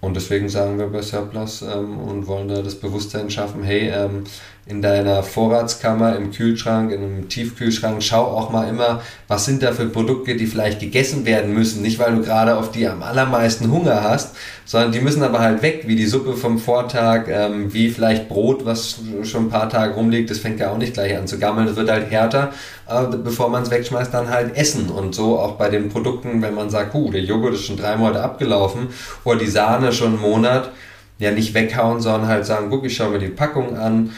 [0.00, 4.24] Und deswegen sagen wir bei Surplus ähm, und wollen da das Bewusstsein schaffen, hey, ähm,
[4.68, 9.70] in deiner Vorratskammer, im Kühlschrank, in einem Tiefkühlschrank, schau auch mal immer, was sind da
[9.70, 11.82] für Produkte, die vielleicht gegessen werden müssen.
[11.82, 15.62] Nicht, weil du gerade auf die am allermeisten Hunger hast, sondern die müssen aber halt
[15.62, 19.94] weg, wie die Suppe vom Vortag, ähm, wie vielleicht Brot, was schon ein paar Tage
[19.94, 20.30] rumliegt.
[20.30, 22.52] Das fängt ja auch nicht gleich an zu gammeln, das wird halt härter,
[22.88, 24.88] äh, bevor man es wegschmeißt, dann halt essen.
[24.88, 27.96] Und so auch bei den Produkten, wenn man sagt, huh, der Joghurt ist schon drei
[27.96, 28.88] Monate abgelaufen
[29.22, 30.72] oder die Sahne schon einen Monat,
[31.18, 34.10] ja nicht weghauen, sondern halt sagen, guck, ich schaue mir die Packung an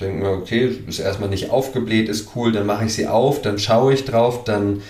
[0.00, 3.58] denke mir, okay, ist erstmal nicht aufgebläht, ist cool, dann mache ich sie auf, dann
[3.58, 4.82] schaue ich drauf, dann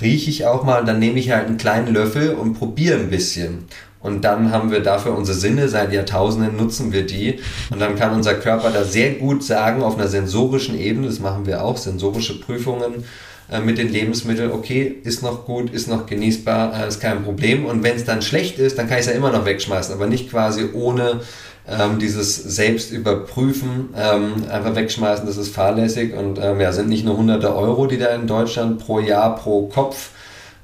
[0.00, 3.64] rieche ich auch mal, dann nehme ich halt einen kleinen Löffel und probiere ein bisschen.
[4.00, 7.38] Und dann haben wir dafür unsere Sinne, seit Jahrtausenden nutzen wir die.
[7.70, 11.46] Und dann kann unser Körper da sehr gut sagen, auf einer sensorischen Ebene, das machen
[11.46, 13.04] wir auch, sensorische Prüfungen
[13.50, 17.64] äh, mit den Lebensmitteln, okay, ist noch gut, ist noch genießbar, äh, ist kein Problem.
[17.64, 20.06] Und wenn es dann schlecht ist, dann kann ich es ja immer noch wegschmeißen, aber
[20.06, 21.22] nicht quasi ohne
[21.68, 27.16] ähm, dieses Selbstüberprüfen ähm, einfach wegschmeißen, das ist fahrlässig und ähm, ja, sind nicht nur
[27.16, 30.10] hunderte Euro, die da in Deutschland pro Jahr, pro Kopf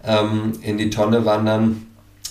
[0.05, 1.87] ähm, in die Tonne wandern,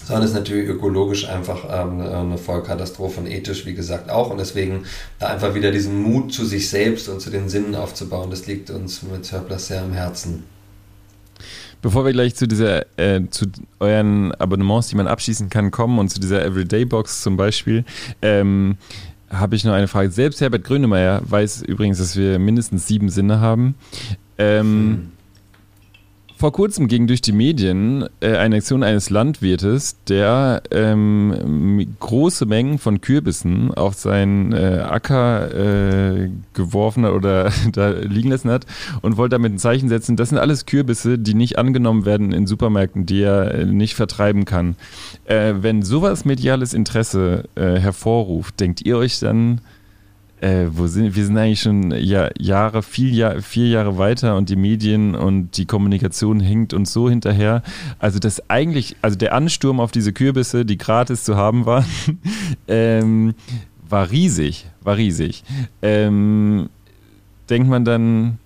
[0.06, 4.30] sondern ist natürlich ökologisch einfach ähm, eine Vollkatastrophe und ethisch, wie gesagt, auch.
[4.30, 4.86] Und deswegen
[5.20, 8.70] da einfach wieder diesen Mut zu sich selbst und zu den Sinnen aufzubauen, das liegt
[8.70, 10.46] uns mit Surplus sehr am Herzen.
[11.82, 13.46] Bevor wir gleich zu dieser, äh, zu
[13.80, 17.86] euren Abonnements, die man abschließen kann, kommen und zu dieser Everyday Box zum Beispiel,
[18.22, 18.78] ähm,
[19.30, 20.12] habe ich noch eine Frage.
[20.12, 23.76] Selbst Herbert Grönemeyer weiß übrigens, dass wir mindestens sieben Sinne haben.
[24.38, 25.12] Ähm, hm.
[26.40, 32.80] Vor kurzem ging durch die Medien äh, eine Aktion eines Landwirtes, der ähm, große Mengen
[32.80, 38.66] von Kürbissen auf seinen äh, Acker äh, geworfen hat oder da liegen lassen hat
[39.02, 40.16] und wollte damit ein Zeichen setzen.
[40.16, 44.46] Das sind alles Kürbisse, die nicht angenommen werden in Supermärkten, die er äh, nicht vertreiben
[44.46, 44.78] kann.
[45.26, 49.60] Äh, wenn sowas mediales Interesse äh, hervorruft, denkt ihr euch dann,
[50.42, 54.50] äh, wo sind, wir sind eigentlich schon ja, Jahre, viel Jahr, vier Jahre weiter und
[54.50, 57.62] die Medien und die Kommunikation hinkt uns so hinterher.
[58.00, 61.86] Also das eigentlich, also der Ansturm auf diese Kürbisse, die gratis zu haben waren,
[62.68, 63.36] ähm,
[63.88, 65.44] war riesig, war riesig.
[65.82, 66.70] Ähm,
[67.50, 68.38] denkt man dann,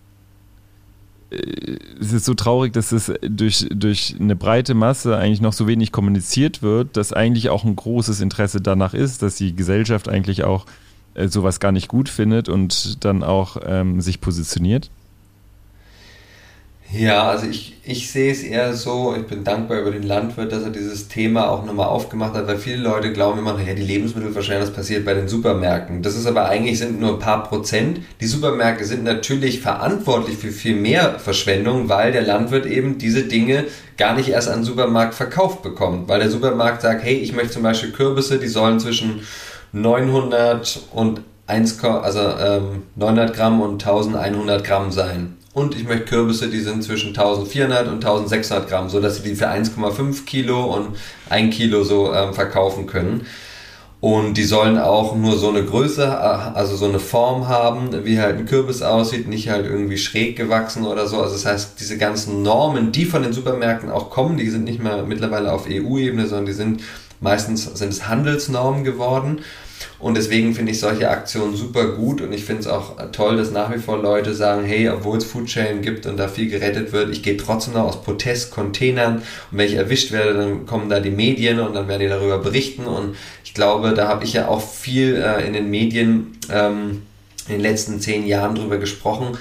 [1.29, 5.67] äh, es ist so traurig, dass es durch, durch eine breite Masse eigentlich noch so
[5.67, 10.43] wenig kommuniziert wird, dass eigentlich auch ein großes Interesse danach ist, dass die Gesellschaft eigentlich
[10.43, 10.65] auch
[11.15, 14.89] äh, sowas gar nicht gut findet und dann auch ähm, sich positioniert?
[16.95, 20.61] Ja, also ich, ich sehe es eher so, ich bin dankbar über den Landwirt, dass
[20.61, 24.67] er dieses Thema auch nochmal aufgemacht hat, weil viele Leute glauben immer, ja, die Lebensmittelverschwendung,
[24.67, 26.03] das passiert bei den Supermärkten.
[26.03, 28.01] Das ist aber eigentlich sind nur ein paar Prozent.
[28.21, 33.65] Die Supermärkte sind natürlich verantwortlich für viel mehr Verschwendung, weil der Landwirt eben diese Dinge
[33.97, 36.07] gar nicht erst an den Supermarkt verkauft bekommt.
[36.09, 39.21] Weil der Supermarkt sagt, hey, ich möchte zum Beispiel Kürbisse, die sollen zwischen
[39.73, 45.37] 900 und 1, also ähm, 900 Gramm und 1100 Gramm sein.
[45.53, 49.35] Und ich möchte Kürbisse, die sind zwischen 1400 und 1600 Gramm, so dass sie die
[49.35, 50.95] für 1,5 Kilo und
[51.29, 53.25] 1 Kilo so ähm, verkaufen können.
[54.03, 58.19] Und die sollen auch nur so eine Größe, äh, also so eine Form haben, wie
[58.19, 61.21] halt ein Kürbis aussieht, nicht halt irgendwie schräg gewachsen oder so.
[61.21, 64.83] Also das heißt, diese ganzen Normen, die von den Supermärkten auch kommen, die sind nicht
[64.83, 66.81] mehr mittlerweile auf EU-Ebene, sondern die sind
[67.23, 69.39] meistens sind es Handelsnormen geworden.
[69.99, 72.21] Und deswegen finde ich solche Aktionen super gut.
[72.21, 75.25] Und ich finde es auch toll, dass nach wie vor Leute sagen, hey, obwohl es
[75.25, 79.17] Foodsharing gibt und da viel gerettet wird, ich gehe trotzdem noch aus Protestcontainern.
[79.17, 79.23] Und
[79.57, 82.85] wenn ich erwischt werde, dann kommen da die Medien und dann werden die darüber berichten.
[82.85, 87.03] Und ich glaube, da habe ich ja auch viel äh, in den Medien ähm,
[87.47, 89.37] in den letzten zehn Jahren drüber gesprochen,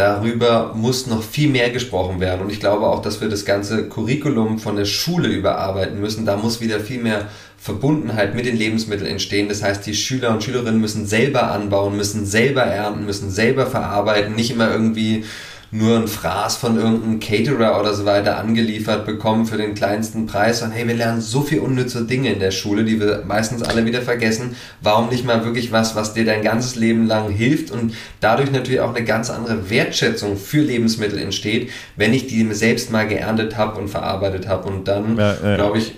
[0.00, 2.40] darüber muss noch viel mehr gesprochen werden.
[2.40, 6.24] Und ich glaube auch, dass wir das ganze Curriculum von der Schule überarbeiten müssen.
[6.24, 7.28] Da muss wieder viel mehr
[7.58, 9.50] Verbundenheit mit den Lebensmitteln entstehen.
[9.50, 14.34] Das heißt, die Schüler und Schülerinnen müssen selber anbauen, müssen selber ernten, müssen selber verarbeiten,
[14.34, 15.24] nicht immer irgendwie
[15.72, 20.62] nur ein Fraß von irgendeinem Caterer oder so weiter angeliefert bekommen für den kleinsten Preis.
[20.62, 23.84] Und hey, wir lernen so viel unnütze Dinge in der Schule, die wir meistens alle
[23.86, 24.56] wieder vergessen.
[24.82, 28.80] Warum nicht mal wirklich was, was dir dein ganzes Leben lang hilft und dadurch natürlich
[28.80, 33.78] auch eine ganz andere Wertschätzung für Lebensmittel entsteht, wenn ich die selbst mal geerntet habe
[33.78, 34.68] und verarbeitet habe.
[34.68, 35.54] Und dann, ja, ja.
[35.54, 35.94] glaube ich,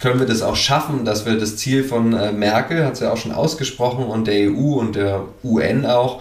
[0.00, 3.12] können wir das auch schaffen, dass wir das Ziel von äh, Merkel, hat sie ja
[3.12, 6.20] auch schon ausgesprochen, und der EU und der UN auch,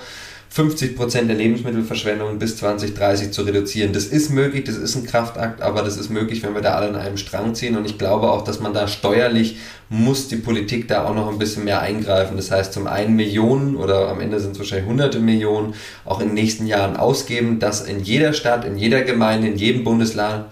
[0.55, 3.91] 50 Prozent der Lebensmittelverschwendung bis 2030 zu reduzieren.
[3.91, 6.87] Das ist möglich, das ist ein Kraftakt, aber das ist möglich, wenn wir da alle
[6.87, 7.75] an einem Strang ziehen.
[7.75, 9.57] Und ich glaube auch, dass man da steuerlich
[9.89, 12.37] muss die Politik da auch noch ein bisschen mehr eingreifen.
[12.37, 15.73] Das heißt, zum einen Millionen oder am Ende sind es wahrscheinlich hunderte Millionen
[16.05, 19.83] auch in den nächsten Jahren ausgeben, dass in jeder Stadt, in jeder Gemeinde, in jedem
[19.83, 20.45] Bundesland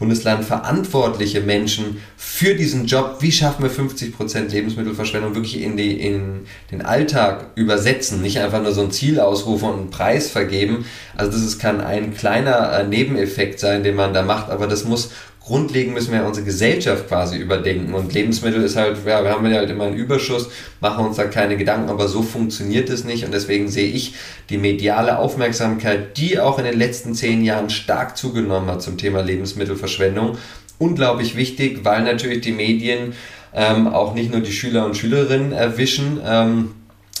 [0.00, 6.46] Bundesland verantwortliche Menschen für diesen Job, wie schaffen wir 50% Lebensmittelverschwendung wirklich in, die, in
[6.72, 10.86] den Alltag übersetzen, nicht einfach nur so ein Ziel ausrufen und einen Preis vergeben.
[11.16, 14.84] Also das ist, kann ein kleiner äh, Nebeneffekt sein, den man da macht, aber das
[14.84, 15.10] muss
[15.40, 17.94] grundlegend müssen wir unsere Gesellschaft quasi überdenken.
[17.94, 21.24] Und Lebensmittel ist halt, ja, wir haben ja halt immer einen Überschuss, machen uns da
[21.24, 23.24] keine Gedanken, aber so funktioniert es nicht.
[23.24, 24.14] Und deswegen sehe ich
[24.50, 29.22] die mediale Aufmerksamkeit, die auch in den letzten zehn Jahren stark zugenommen hat zum Thema
[29.22, 30.36] Lebensmittelverschwendung,
[30.78, 33.14] unglaublich wichtig, weil natürlich die Medien
[33.54, 36.74] ähm, auch nicht nur die Schüler und Schülerinnen erwischen, ähm,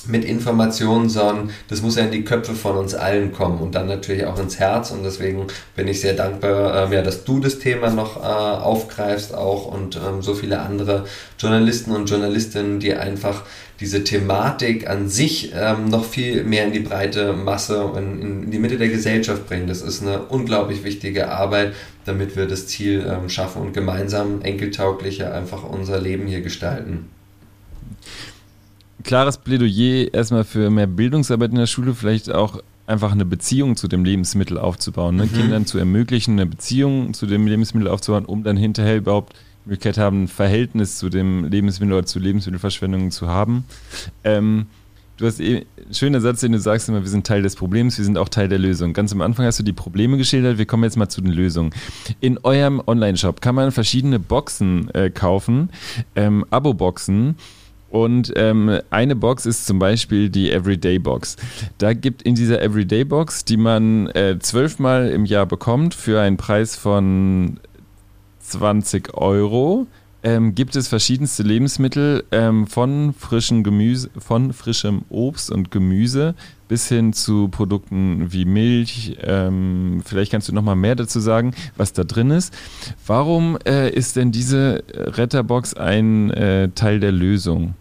[0.06, 3.86] mit Informationen, sondern das muss ja in die Köpfe von uns allen kommen und dann
[3.86, 4.90] natürlich auch ins Herz.
[4.90, 5.46] Und deswegen
[5.76, 9.96] bin ich sehr dankbar, ähm, ja, dass du das Thema noch äh, aufgreifst auch und
[9.96, 11.04] ähm, so viele andere
[11.38, 13.42] Journalisten und Journalistinnen, die einfach
[13.80, 18.50] diese Thematik an sich ähm, noch viel mehr in die breite Masse und in, in,
[18.50, 19.66] die Mitte der Gesellschaft bringen.
[19.66, 21.74] Das ist eine unglaublich wichtige Arbeit,
[22.04, 27.08] damit wir das Ziel ähm, schaffen und gemeinsam enkeltauglicher einfach unser Leben hier gestalten.
[29.02, 33.88] Klares Plädoyer erstmal für mehr Bildungsarbeit in der Schule, vielleicht auch einfach eine Beziehung zu
[33.88, 35.26] dem Lebensmittel aufzubauen, ne?
[35.26, 35.32] mhm.
[35.32, 39.34] Kindern zu ermöglichen, eine Beziehung zu dem Lebensmittel aufzubauen, um dann hinterher überhaupt
[39.64, 43.64] die Möglichkeit haben, ein Verhältnis zu dem Lebensmittel oder zu Lebensmittelverschwendung zu haben.
[44.24, 44.66] Ähm,
[45.18, 48.04] du hast eh, schöner Satz, den du sagst immer, wir sind Teil des Problems, wir
[48.04, 48.92] sind auch Teil der Lösung.
[48.92, 51.70] Ganz am Anfang hast du die Probleme geschildert, wir kommen jetzt mal zu den Lösungen.
[52.20, 55.70] In eurem Online-Shop kann man verschiedene Boxen äh, kaufen,
[56.16, 57.36] ähm, Abo-Boxen.
[57.90, 61.36] Und ähm, eine Box ist zum Beispiel die Everyday Box.
[61.78, 66.36] Da gibt in dieser Everyday Box, die man äh, zwölfmal im Jahr bekommt, für einen
[66.36, 67.58] Preis von
[68.38, 69.88] 20 Euro,
[70.22, 76.34] ähm, gibt es verschiedenste Lebensmittel ähm, von frischem Gemüse, von frischem Obst und Gemüse
[76.68, 79.16] bis hin zu Produkten wie Milch.
[79.22, 82.54] Ähm, vielleicht kannst du noch mal mehr dazu sagen, was da drin ist.
[83.06, 87.74] Warum äh, ist denn diese Retterbox ein äh, Teil der Lösung?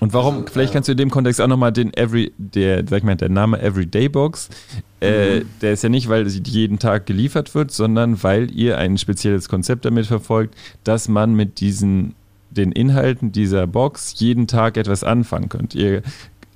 [0.00, 2.98] Und warum, also, vielleicht kannst du in dem Kontext auch nochmal den Every, der, sag
[2.98, 4.48] ich mal, der Name Everyday Box,
[5.00, 5.46] äh, mhm.
[5.60, 9.48] der ist ja nicht, weil sie jeden Tag geliefert wird, sondern weil ihr ein spezielles
[9.48, 12.14] Konzept damit verfolgt, dass man mit diesen,
[12.50, 15.74] den Inhalten dieser Box jeden Tag etwas anfangen könnt.
[15.74, 16.02] Ihr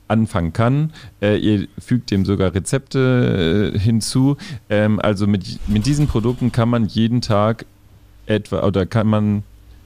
[0.09, 0.93] anfangen kann.
[1.21, 4.37] Äh, ihr fügt dem sogar Rezepte äh, hinzu.
[4.69, 7.65] Ähm, also mit, mit diesen Produkten kann man jeden Tag
[8.27, 9.43] etwa, oder kann man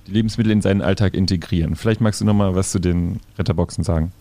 [0.06, 1.76] Lebensmittel in seinen Alltag integrieren.
[1.76, 4.12] Vielleicht magst du noch mal was zu den Retterboxen sagen.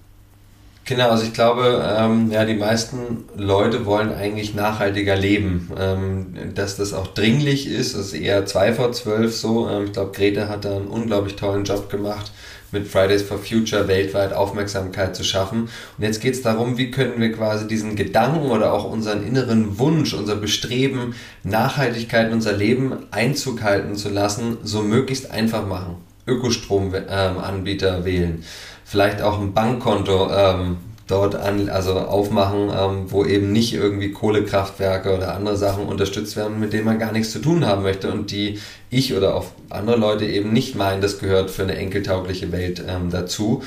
[0.87, 5.71] Genau, also ich glaube, ähm, ja, die meisten Leute wollen eigentlich nachhaltiger leben.
[5.79, 9.67] Ähm, dass das auch dringlich ist, ist eher zwei vor zwölf so.
[9.67, 12.31] Ähm, ich glaube, Grete hat da einen unglaublich tollen Job gemacht
[12.71, 15.69] mit Fridays for Future weltweit Aufmerksamkeit zu schaffen.
[15.97, 19.77] Und jetzt geht es darum, wie können wir quasi diesen Gedanken oder auch unseren inneren
[19.79, 25.97] Wunsch, unser Bestreben, Nachhaltigkeit in unser Leben Einzug halten zu lassen, so möglichst einfach machen.
[26.27, 28.43] Ökostromanbieter ähm, wählen,
[28.83, 35.15] vielleicht auch ein Bankkonto ähm, dort an, also aufmachen, ähm, wo eben nicht irgendwie Kohlekraftwerke
[35.15, 38.31] oder andere Sachen unterstützt werden, mit denen man gar nichts zu tun haben möchte und
[38.31, 42.83] die ich oder auch andere Leute eben nicht meinen, das gehört für eine enkeltaugliche Welt
[42.87, 43.61] ähm, dazu.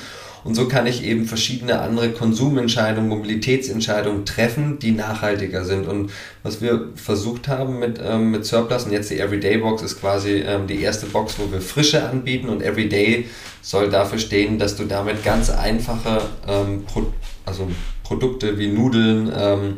[0.45, 5.86] Und so kann ich eben verschiedene andere Konsumentscheidungen, Mobilitätsentscheidungen treffen, die nachhaltiger sind.
[5.86, 6.11] Und
[6.43, 10.43] was wir versucht haben mit, ähm, mit Surplus und jetzt die Everyday Box ist quasi
[10.47, 13.26] ähm, die erste Box, wo wir Frische anbieten und Everyday
[13.62, 17.12] soll dafür stehen, dass du damit ganz einfache ähm, Pro
[17.49, 17.69] also
[18.05, 19.75] Produkte wie Nudeln, ähm,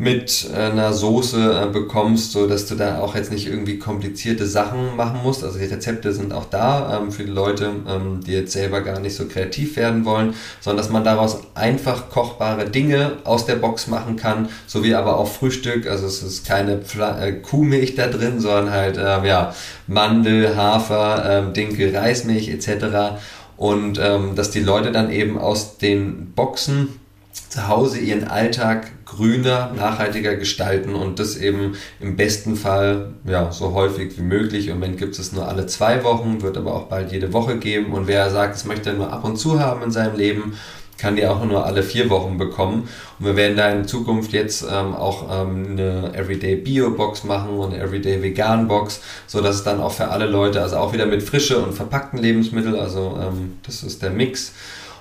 [0.00, 4.96] mit einer Soße äh, bekommst, so dass du da auch jetzt nicht irgendwie komplizierte Sachen
[4.96, 5.44] machen musst.
[5.44, 8.98] Also die Rezepte sind auch da ähm, für die Leute, ähm, die jetzt selber gar
[8.98, 13.88] nicht so kreativ werden wollen, sondern dass man daraus einfach kochbare Dinge aus der Box
[13.88, 15.86] machen kann, sowie aber auch Frühstück.
[15.86, 19.54] Also es ist keine Pfla äh, Kuhmilch da drin, sondern halt ähm, ja
[19.86, 23.18] Mandel, Hafer, ähm, Dinkel, Reismilch etc.
[23.58, 26.99] Und ähm, dass die Leute dann eben aus den Boxen
[27.32, 33.74] zu Hause ihren Alltag grüner, nachhaltiger gestalten und das eben im besten Fall ja, so
[33.74, 34.68] häufig wie möglich.
[34.68, 37.92] Im Moment gibt es nur alle zwei Wochen, wird aber auch bald jede Woche geben.
[37.92, 40.56] Und wer sagt, es möchte er nur ab und zu haben in seinem Leben,
[40.96, 42.88] kann die auch nur alle vier Wochen bekommen.
[43.18, 47.50] Und wir werden da in Zukunft jetzt ähm, auch ähm, eine Everyday Bio Box machen
[47.50, 50.92] und eine Everyday Vegan Box, so dass es dann auch für alle Leute, also auch
[50.92, 54.52] wieder mit frische und verpackten Lebensmitteln, also ähm, das ist der Mix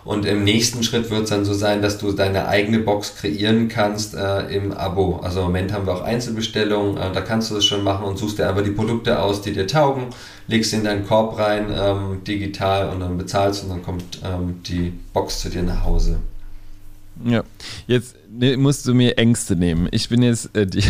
[0.05, 3.67] und im nächsten Schritt wird es dann so sein, dass du deine eigene Box kreieren
[3.67, 5.19] kannst äh, im Abo.
[5.23, 8.17] Also im Moment haben wir auch Einzelbestellungen, äh, da kannst du das schon machen und
[8.17, 10.07] suchst dir einfach die Produkte aus, die dir taugen,
[10.47, 14.61] legst sie in deinen Korb rein, ähm, digital und dann bezahlst und dann kommt ähm,
[14.63, 16.19] die Box zu dir nach Hause.
[17.25, 17.43] Ja,
[17.87, 19.89] jetzt ne, musst du mir Ängste nehmen.
[19.91, 20.83] Ich bin jetzt, äh, die,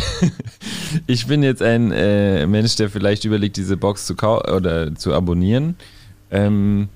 [1.08, 5.76] ich bin jetzt ein äh, Mensch, der vielleicht überlegt, diese Box zu oder zu abonnieren.
[6.32, 6.90] Ähm,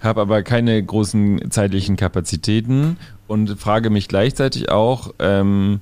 [0.00, 2.96] habe aber keine großen zeitlichen Kapazitäten
[3.26, 5.80] und frage mich gleichzeitig auch, ähm,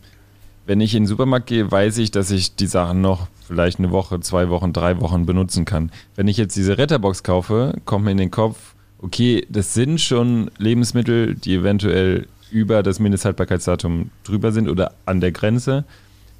[0.66, 3.90] wenn ich in den Supermarkt gehe, weiß ich, dass ich die Sachen noch vielleicht eine
[3.90, 5.90] Woche, zwei Wochen, drei Wochen benutzen kann.
[6.14, 10.50] Wenn ich jetzt diese Retterbox kaufe, kommt mir in den Kopf, okay, das sind schon
[10.58, 15.84] Lebensmittel, die eventuell über das Mindesthaltbarkeitsdatum drüber sind oder an der Grenze.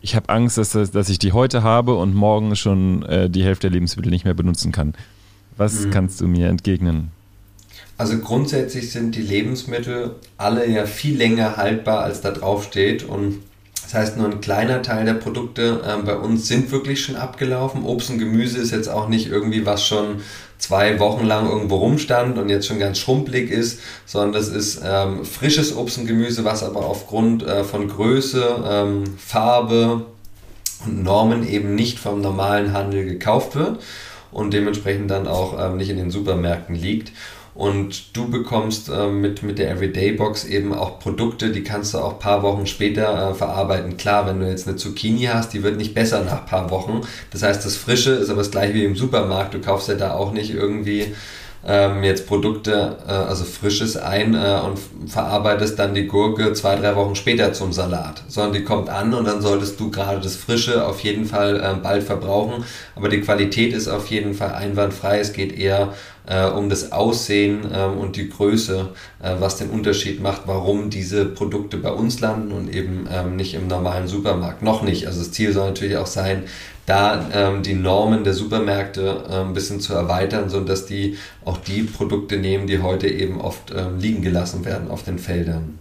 [0.01, 3.43] Ich habe Angst, dass, das, dass ich die heute habe und morgen schon äh, die
[3.43, 4.95] Hälfte der Lebensmittel nicht mehr benutzen kann.
[5.57, 5.91] Was mhm.
[5.91, 7.11] kannst du mir entgegnen?
[7.99, 13.03] Also grundsätzlich sind die Lebensmittel alle ja viel länger haltbar, als da drauf steht.
[13.03, 13.42] Und
[13.82, 17.82] das heißt, nur ein kleiner Teil der Produkte äh, bei uns sind wirklich schon abgelaufen.
[17.82, 20.20] Obst und Gemüse ist jetzt auch nicht irgendwie, was schon
[20.59, 25.24] zwei Wochen lang irgendwo rumstand und jetzt schon ganz schrumpelig ist, sondern das ist ähm,
[25.24, 30.05] frisches Obst und Gemüse, was aber aufgrund äh, von Größe, ähm, Farbe
[30.84, 33.80] und Normen eben nicht vom normalen Handel gekauft wird
[34.30, 37.12] und dementsprechend dann auch ähm, nicht in den Supermärkten liegt.
[37.59, 41.99] Und du bekommst äh, mit, mit der Everyday Box eben auch Produkte, die kannst du
[41.99, 43.97] auch ein paar Wochen später äh, verarbeiten.
[43.97, 47.01] Klar, wenn du jetzt eine Zucchini hast, die wird nicht besser nach ein paar Wochen.
[47.33, 49.55] Das heißt, das Frische ist aber das gleiche wie im Supermarkt.
[49.55, 51.13] Du kaufst ja da auch nicht irgendwie
[51.69, 56.97] ähm, jetzt Produkte, äh, also Frisches ein äh, und verarbeitest dann die Gurke zwei, drei
[56.97, 60.87] Wochen später zum Salat, sondern die kommt an und dann solltest du gerade das Frische
[60.87, 62.64] auf jeden Fall äh, bald verbrauchen.
[62.97, 65.19] Aber die Qualität ist auf jeden Fall einwandfrei.
[65.19, 65.93] Es geht eher
[66.27, 68.89] äh, um das Aussehen ähm, und die Größe,
[69.23, 73.53] äh, was den Unterschied macht, warum diese Produkte bei uns landen und eben ähm, nicht
[73.53, 74.62] im normalen Supermarkt.
[74.62, 75.07] Noch nicht.
[75.07, 76.45] Also das Ziel soll natürlich auch sein,
[76.89, 81.82] da ähm, die Normen der Supermärkte äh, ein bisschen zu erweitern, sodass die auch die
[81.82, 85.78] Produkte nehmen, die heute eben oft ähm, liegen gelassen werden auf den Feldern.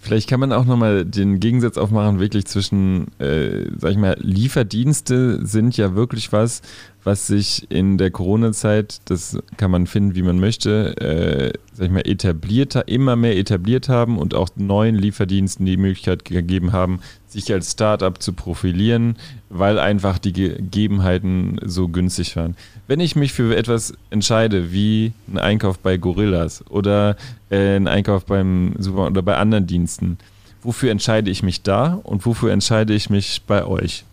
[0.00, 5.44] Vielleicht kann man auch nochmal den Gegensatz aufmachen, wirklich zwischen, äh, sag ich mal, Lieferdienste
[5.44, 6.62] sind ja wirklich was,
[7.08, 11.90] was sich in der Corona-Zeit, das kann man finden, wie man möchte, äh, sag ich
[11.90, 17.50] mal, etabliert, immer mehr etabliert haben und auch neuen Lieferdiensten die Möglichkeit gegeben haben, sich
[17.50, 19.16] als Startup zu profilieren,
[19.48, 22.56] weil einfach die Gegebenheiten so günstig waren.
[22.88, 27.16] Wenn ich mich für etwas entscheide, wie ein Einkauf bei Gorillas oder
[27.48, 30.18] äh, ein Einkauf beim Supermarkt oder bei anderen Diensten,
[30.62, 34.04] wofür entscheide ich mich da und wofür entscheide ich mich bei euch?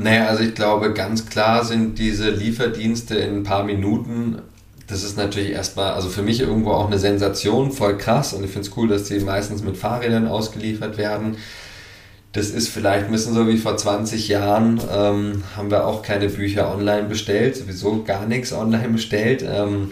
[0.00, 4.38] Naja, also ich glaube, ganz klar sind diese Lieferdienste in ein paar Minuten,
[4.86, 8.50] das ist natürlich erstmal, also für mich irgendwo auch eine Sensation, voll krass und ich
[8.50, 11.36] finde es cool, dass die meistens mit Fahrrädern ausgeliefert werden.
[12.32, 16.28] Das ist vielleicht ein bisschen so wie vor 20 Jahren, ähm, haben wir auch keine
[16.28, 19.44] Bücher online bestellt, sowieso gar nichts online bestellt.
[19.44, 19.90] Ähm,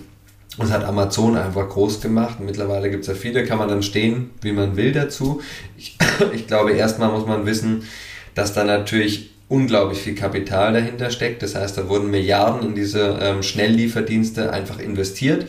[0.56, 2.38] das hat Amazon einfach groß gemacht.
[2.38, 5.40] Mittlerweile gibt es ja viele, kann man dann stehen, wie man will dazu.
[5.76, 5.98] Ich,
[6.32, 7.82] ich glaube, erstmal muss man wissen,
[8.36, 11.42] dass da natürlich unglaublich viel Kapital dahinter steckt.
[11.42, 15.46] Das heißt, da wurden Milliarden in diese ähm, Schnelllieferdienste einfach investiert.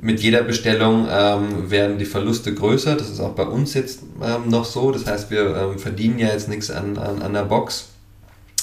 [0.00, 2.96] Mit jeder Bestellung ähm, werden die Verluste größer.
[2.96, 4.90] Das ist auch bei uns jetzt ähm, noch so.
[4.90, 7.90] Das heißt, wir ähm, verdienen ja jetzt nichts an, an, an der Box.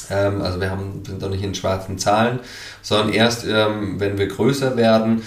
[0.09, 2.39] Ähm, also wir haben, sind doch nicht in schwarzen Zahlen,
[2.81, 5.21] sondern erst, ähm, wenn wir größer werden,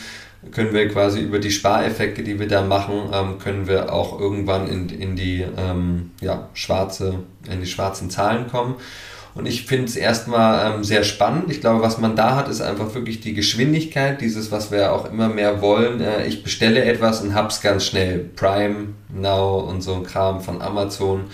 [0.51, 4.91] können wir quasi über die Spareffekte, die wir da machen, können wir auch irgendwann in,
[4.91, 5.43] in die
[6.21, 8.75] ja, schwarze, in die schwarzen Zahlen kommen.
[9.35, 11.51] Und ich finde es erstmal ähm, sehr spannend.
[11.51, 15.11] Ich glaube, was man da hat, ist einfach wirklich die Geschwindigkeit, dieses, was wir auch
[15.11, 16.01] immer mehr wollen.
[16.01, 18.31] Äh, ich bestelle etwas und hab's ganz schnell.
[18.37, 21.25] Prime, Now und so ein Kram von Amazon.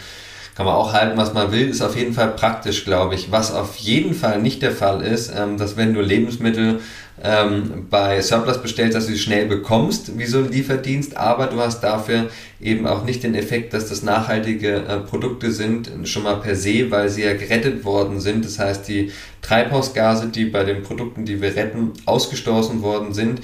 [0.55, 3.30] Kann man auch halten, was man will, ist auf jeden Fall praktisch, glaube ich.
[3.30, 6.80] Was auf jeden Fall nicht der Fall ist, ähm, dass wenn du Lebensmittel
[7.22, 11.58] ähm, bei Surplus bestellst, dass du sie schnell bekommst, wie so ein Lieferdienst, aber du
[11.60, 12.28] hast dafür
[12.60, 16.90] eben auch nicht den Effekt, dass das nachhaltige äh, Produkte sind, schon mal per se,
[16.90, 18.44] weil sie ja gerettet worden sind.
[18.44, 19.12] Das heißt, die
[19.42, 23.40] Treibhausgase, die bei den Produkten, die wir retten, ausgestoßen worden sind,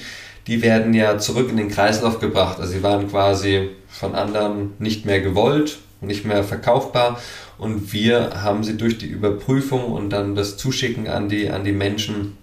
[0.46, 2.60] die werden ja zurück in den Kreislauf gebracht.
[2.60, 7.18] Also sie waren quasi von anderen nicht mehr gewollt, nicht mehr verkaufbar
[7.58, 11.72] und wir haben sie durch die Überprüfung und dann das Zuschicken an die, an die
[11.72, 12.36] Menschen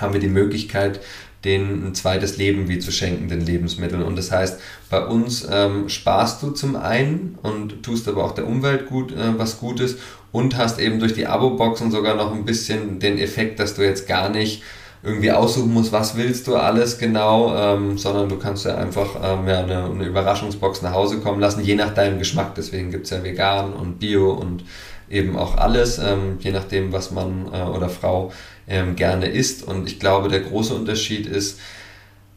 [0.00, 1.00] haben wir die Möglichkeit,
[1.44, 4.02] denen ein zweites Leben wie zu schenken, den Lebensmitteln.
[4.02, 8.46] Und das heißt, bei uns ähm, sparst du zum einen und tust aber auch der
[8.46, 9.96] Umwelt gut äh, was Gutes
[10.32, 14.06] und hast eben durch die Abo-Boxen sogar noch ein bisschen den Effekt, dass du jetzt
[14.06, 14.62] gar nicht
[15.02, 19.48] irgendwie aussuchen musst, was willst du alles genau, ähm, sondern du kannst ja einfach ähm,
[19.48, 22.54] ja, eine, eine, Überraschungsbox nach Hause kommen lassen, je nach deinem Geschmack.
[22.54, 24.62] Deswegen gibt es ja vegan und Bio und
[25.08, 28.30] eben auch alles, ähm, je nachdem, was man äh, oder Frau
[28.70, 29.62] ähm, gerne isst.
[29.62, 31.58] Und ich glaube, der große Unterschied ist,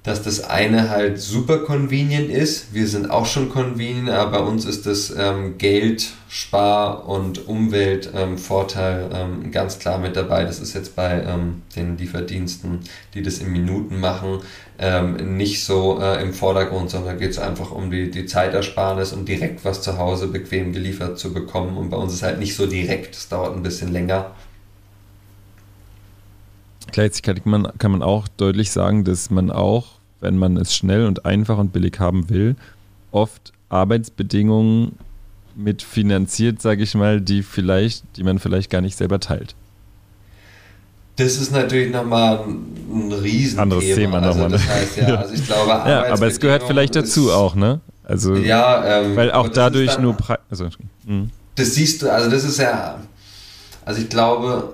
[0.04, 2.74] dass das eine halt super convenient ist.
[2.74, 9.10] Wir sind auch schon convenient, aber bei uns ist das ähm, Geld, Spar- und Umweltvorteil
[9.14, 10.44] ähm, ähm, ganz klar mit dabei.
[10.44, 12.82] Das ist jetzt bei ähm, den Lieferdiensten,
[13.14, 14.40] die das in Minuten machen,
[14.78, 19.24] ähm, nicht so äh, im Vordergrund, sondern geht es einfach um die, die Zeitersparnis, um
[19.24, 21.78] direkt was zu Hause bequem geliefert zu bekommen.
[21.78, 24.32] Und bei uns ist halt nicht so direkt, es dauert ein bisschen länger.
[26.92, 31.06] Gleichzeitig kann man, kann man auch deutlich sagen, dass man auch, wenn man es schnell
[31.06, 32.56] und einfach und billig haben will,
[33.12, 34.94] oft Arbeitsbedingungen
[35.56, 39.56] mit finanziert, sage ich mal, die vielleicht, die man vielleicht gar nicht selber teilt.
[41.16, 43.62] Das ist natürlich nochmal ein Riesenthema.
[43.62, 44.50] Anderes Thema also nochmal.
[44.50, 47.82] Das heißt, ja, also ich glaube, ja, aber es gehört vielleicht dazu auch, ne?
[48.04, 50.18] Also, ja, ähm, weil auch dadurch dann, nur.
[50.18, 50.70] Pre also,
[51.06, 51.30] hm.
[51.56, 53.00] das siehst du, also das ist ja,
[53.86, 54.74] also ich glaube,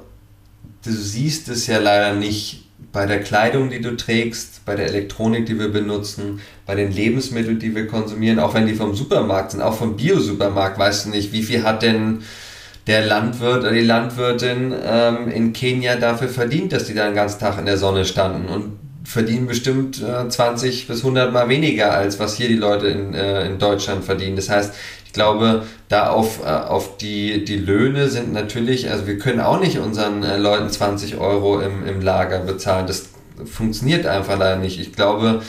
[0.90, 5.46] du siehst es ja leider nicht bei der Kleidung, die du trägst, bei der Elektronik,
[5.46, 9.62] die wir benutzen, bei den Lebensmitteln, die wir konsumieren, auch wenn die vom Supermarkt sind,
[9.62, 12.24] auch vom Biosupermarkt, weißt du nicht, wie viel hat denn
[12.88, 17.40] der Landwirt oder die Landwirtin ähm, in Kenia dafür verdient, dass die da den ganzen
[17.40, 22.20] Tag in der Sonne standen und verdienen bestimmt äh, 20 bis 100 Mal weniger, als
[22.20, 24.36] was hier die Leute in, äh, in Deutschland verdienen.
[24.36, 24.74] Das heißt,
[25.10, 29.60] ich glaube, da auf, äh, auf die, die Löhne sind natürlich, also wir können auch
[29.60, 32.86] nicht unseren äh, Leuten 20 Euro im, im Lager bezahlen.
[32.86, 33.10] Das
[33.44, 34.80] funktioniert einfach leider nicht.
[34.80, 35.42] Ich glaube,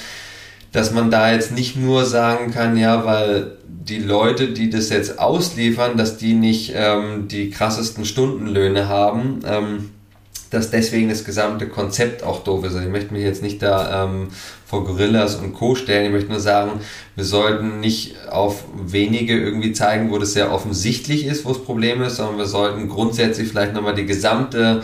[0.73, 5.19] dass man da jetzt nicht nur sagen kann, ja, weil die Leute, die das jetzt
[5.19, 9.41] ausliefern, dass die nicht ähm, die krassesten Stundenlöhne haben.
[9.45, 9.91] Ähm,
[10.51, 12.75] dass deswegen das gesamte Konzept auch doof ist.
[12.75, 14.29] Also ich möchte mich jetzt nicht da ähm,
[14.67, 15.77] vor Gorillas und Co.
[15.77, 16.07] stellen.
[16.07, 16.81] Ich möchte nur sagen,
[17.15, 22.03] wir sollten nicht auf wenige irgendwie zeigen, wo das sehr offensichtlich ist, wo das Problem
[22.03, 24.83] ist, sondern wir sollten grundsätzlich vielleicht nochmal die gesamte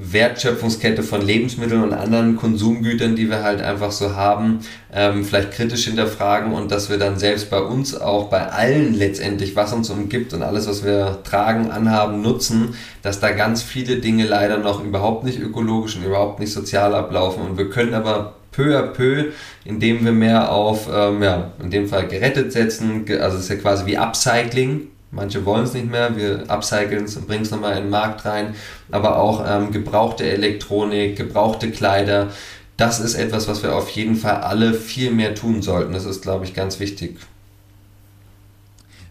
[0.00, 4.60] Wertschöpfungskette von Lebensmitteln und anderen Konsumgütern, die wir halt einfach so haben,
[4.92, 9.56] ähm, vielleicht kritisch hinterfragen und dass wir dann selbst bei uns auch bei allen letztendlich,
[9.56, 14.24] was uns umgibt und alles, was wir tragen, anhaben, nutzen, dass da ganz viele Dinge
[14.24, 17.42] leider noch überhaupt nicht ökologisch und überhaupt nicht sozial ablaufen.
[17.42, 19.26] Und wir können aber peu à peu,
[19.64, 23.56] indem wir mehr auf, ähm, ja, in dem Fall gerettet setzen, also es ist ja
[23.56, 27.76] quasi wie Upcycling, Manche wollen es nicht mehr, wir upcyclen es und bringen es nochmal
[27.76, 28.54] in den Markt rein.
[28.90, 32.28] Aber auch ähm, gebrauchte Elektronik, gebrauchte Kleider,
[32.76, 35.92] das ist etwas, was wir auf jeden Fall alle viel mehr tun sollten.
[35.92, 37.18] Das ist, glaube ich, ganz wichtig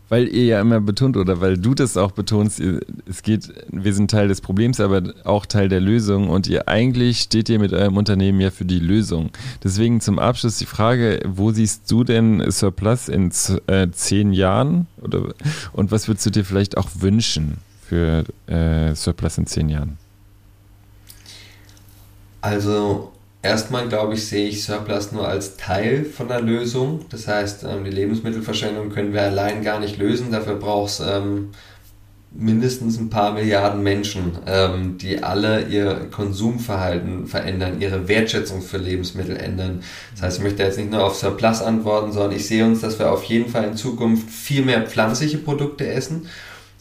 [0.09, 2.61] weil ihr ja immer betont oder weil du das auch betonst,
[3.05, 7.19] es geht, wir sind Teil des Problems, aber auch Teil der Lösung und ihr eigentlich
[7.19, 9.31] steht ihr mit eurem Unternehmen ja für die Lösung.
[9.63, 13.31] Deswegen zum Abschluss die Frage, wo siehst du denn Surplus in
[13.67, 15.33] äh, zehn Jahren oder,
[15.73, 19.97] und was würdest du dir vielleicht auch wünschen für äh, Surplus in zehn Jahren?
[22.41, 23.11] Also
[23.43, 27.05] Erstmal, glaube ich, sehe ich Surplus nur als Teil von der Lösung.
[27.09, 30.31] Das heißt, ähm, die Lebensmittelverschwendung können wir allein gar nicht lösen.
[30.31, 31.51] Dafür braucht es ähm,
[32.31, 39.37] mindestens ein paar Milliarden Menschen, ähm, die alle ihr Konsumverhalten verändern, ihre Wertschätzung für Lebensmittel
[39.37, 39.81] ändern.
[40.13, 42.99] Das heißt, ich möchte jetzt nicht nur auf Surplus antworten, sondern ich sehe uns, dass
[42.99, 46.27] wir auf jeden Fall in Zukunft viel mehr pflanzliche Produkte essen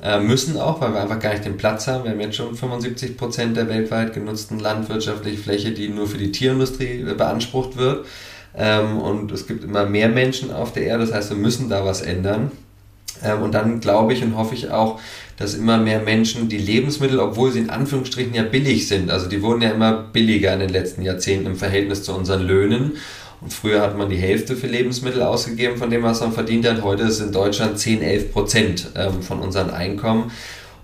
[0.02, 2.04] äh, müssen auch, weil wir einfach gar nicht den Platz haben.
[2.04, 6.32] Wir haben jetzt schon 75 Prozent der weltweit genutzten landwirtschaftlichen Fläche, die nur für die
[6.32, 8.06] Tierindustrie äh, beansprucht wird.
[8.56, 11.84] Ähm, und es gibt immer mehr Menschen auf der Erde, das heißt, wir müssen da
[11.84, 12.50] was ändern.
[13.22, 15.00] Ähm, und dann glaube ich und hoffe ich auch,
[15.38, 19.42] dass immer mehr Menschen die Lebensmittel, obwohl sie in Anführungsstrichen ja billig sind, also die
[19.42, 22.92] wurden ja immer billiger in den letzten Jahrzehnten im Verhältnis zu unseren Löhnen.
[23.40, 26.82] Und früher hat man die Hälfte für Lebensmittel ausgegeben von dem, was man verdient hat.
[26.82, 30.30] Heute ist in Deutschland 10, 11 Prozent ähm, von unseren Einkommen.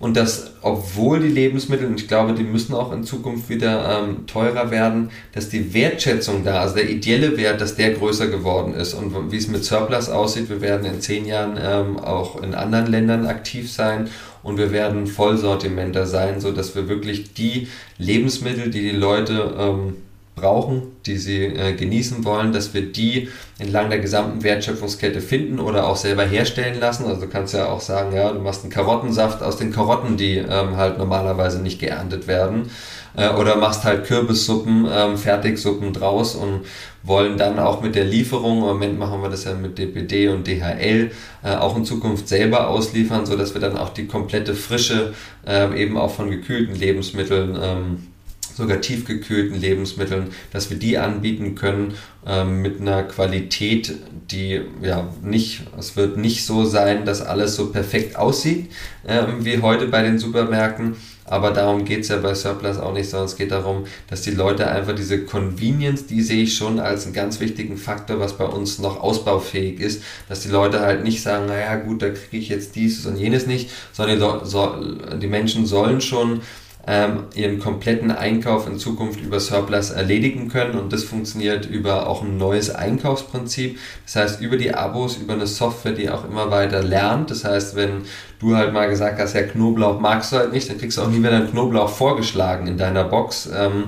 [0.03, 4.27] Und das, obwohl die Lebensmittel, und ich glaube, die müssen auch in Zukunft wieder ähm,
[4.27, 8.95] teurer werden, dass die Wertschätzung da, also der ideelle Wert, dass der größer geworden ist.
[8.95, 12.89] Und wie es mit Surplus aussieht, wir werden in zehn Jahren ähm, auch in anderen
[12.89, 14.11] Ländern aktiv sein
[14.43, 19.99] und wir werden Vollsortimenter sein, sodass wir wirklich die Lebensmittel, die die Leute ähm,
[20.35, 23.29] brauchen, die sie äh, genießen wollen, dass wir die
[23.59, 27.07] entlang der gesamten Wertschöpfungskette finden oder auch selber herstellen lassen.
[27.07, 30.37] Also du kannst ja auch sagen, ja, du machst einen Karottensaft aus den Karotten, die
[30.37, 32.71] ähm, halt normalerweise nicht geerntet werden.
[33.15, 36.63] Äh, oder machst halt Kürbissuppen, ähm, Fertigsuppen draus und
[37.03, 40.47] wollen dann auch mit der Lieferung, im Moment machen wir das ja mit DPD und
[40.47, 41.11] DHL,
[41.43, 45.13] äh, auch in Zukunft selber ausliefern, sodass wir dann auch die komplette Frische
[45.47, 48.07] äh, eben auch von gekühlten Lebensmitteln ähm,
[48.55, 51.95] sogar tiefgekühlten Lebensmitteln, dass wir die anbieten können
[52.27, 53.95] ähm, mit einer Qualität,
[54.31, 58.71] die ja nicht, es wird nicht so sein, dass alles so perfekt aussieht
[59.07, 60.97] ähm, wie heute bei den Supermärkten.
[61.25, 64.33] Aber darum geht es ja bei Surplus auch nicht, sondern es geht darum, dass die
[64.33, 68.45] Leute einfach diese Convenience, die sehe ich schon als einen ganz wichtigen Faktor, was bei
[68.45, 72.49] uns noch ausbaufähig ist, dass die Leute halt nicht sagen, naja gut, da kriege ich
[72.49, 76.43] jetzt dieses und jenes nicht, sondern die, die Menschen sollen schon
[76.87, 82.23] ähm, ihren kompletten Einkauf in Zukunft über Surplus erledigen können und das funktioniert über auch
[82.23, 83.79] ein neues Einkaufsprinzip.
[84.05, 87.31] Das heißt, über die Abos, über eine Software, die auch immer weiter lernt.
[87.31, 88.03] Das heißt, wenn
[88.41, 91.09] du halt mal gesagt hast, ja, Knoblauch magst du halt nicht, dann kriegst du auch
[91.09, 93.49] nie mehr deinen Knoblauch vorgeschlagen in deiner Box.
[93.55, 93.85] Ähm,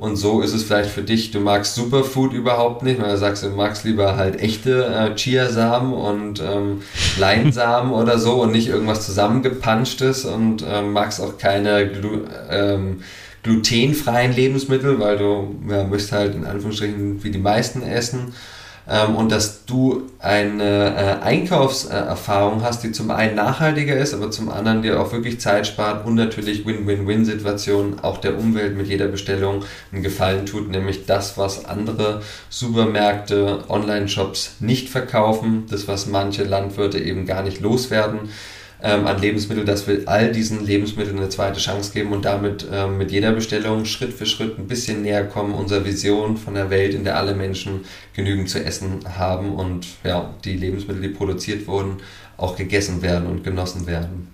[0.00, 3.42] und so ist es vielleicht für dich, du magst Superfood überhaupt nicht, weil du sagst,
[3.44, 6.80] du magst lieber halt echte äh, Chiasamen und ähm,
[7.18, 13.02] Leinsamen oder so und nicht irgendwas zusammengepanschtes und ähm, magst auch keine Glu ähm,
[13.42, 18.34] glutenfreien Lebensmittel, weil du ja, möchtest halt in Anführungsstrichen wie die meisten essen
[18.90, 24.50] ähm, und dass du eine äh, Einkaufserfahrung hast, die zum einen nachhaltiger ist, aber zum
[24.50, 29.64] anderen dir auch wirklich Zeit spart und natürlich Win-Win-Win-Situationen auch der Umwelt mit jeder Bestellung
[29.92, 36.98] einen Gefallen tut, nämlich das, was andere Supermärkte, Online-Shops nicht verkaufen, das, was manche Landwirte
[36.98, 38.28] eben gar nicht loswerden
[38.82, 42.98] ähm, an Lebensmitteln, dass wir all diesen Lebensmitteln eine zweite Chance geben und damit ähm,
[42.98, 46.94] mit jeder Bestellung Schritt für Schritt ein bisschen näher kommen, unserer Vision von der Welt,
[46.94, 51.98] in der alle Menschen genügend zu essen haben und ja, die Lebensmittel, die produziert wurden,
[52.36, 54.28] auch gegessen werden und genossen werden.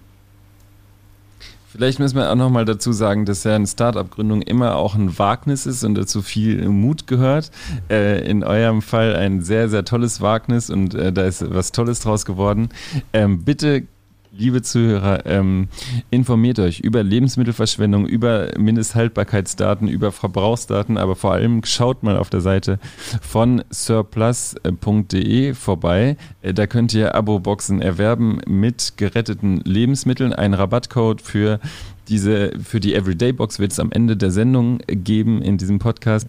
[1.76, 5.66] Vielleicht müssen wir auch nochmal dazu sagen, dass ja eine Startup-Gründung immer auch ein Wagnis
[5.66, 7.50] ist und dazu viel Mut gehört.
[7.90, 12.00] Äh, in eurem Fall ein sehr, sehr tolles Wagnis und äh, da ist was Tolles
[12.00, 12.70] draus geworden.
[13.12, 13.82] Ähm, bitte
[14.38, 15.68] liebe Zuhörer, ähm,
[16.10, 22.40] informiert euch über Lebensmittelverschwendung, über Mindesthaltbarkeitsdaten, über Verbrauchsdaten, aber vor allem schaut mal auf der
[22.40, 22.78] Seite
[23.20, 26.16] von surplus.de vorbei.
[26.42, 30.32] Äh, da könnt ihr Abo-Boxen erwerben mit geretteten Lebensmitteln.
[30.32, 31.60] Ein Rabattcode für
[32.08, 36.28] diese, für die Everyday Box wird es am Ende der Sendung geben in diesem Podcast.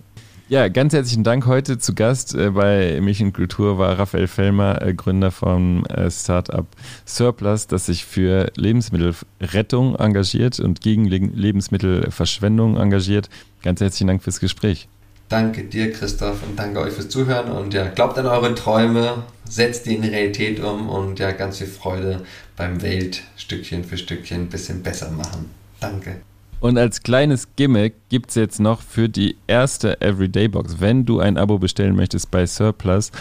[0.49, 1.45] Ja, ganz herzlichen Dank.
[1.45, 6.09] Heute zu Gast äh, bei Milch und Kultur war Raphael Fellmer, äh, Gründer vom äh,
[6.09, 6.65] Startup
[7.05, 13.29] Surplus, das sich für Lebensmittelrettung engagiert und gegen Le Lebensmittelverschwendung engagiert.
[13.61, 14.87] Ganz herzlichen Dank fürs Gespräch.
[15.27, 17.51] Danke dir, Christoph, und danke euch fürs Zuhören.
[17.51, 21.67] Und ja, glaubt an eure Träume, setzt die in Realität um und ja, ganz viel
[21.67, 22.23] Freude
[22.55, 25.49] beim Welt Stückchen für Stückchen ein bisschen besser machen.
[25.81, 26.21] Danke.
[26.59, 31.19] Und als kleines Gimmick gibt es jetzt noch für die erste Everyday Box, wenn du
[31.19, 33.11] ein Abo bestellen möchtest bei Surplus,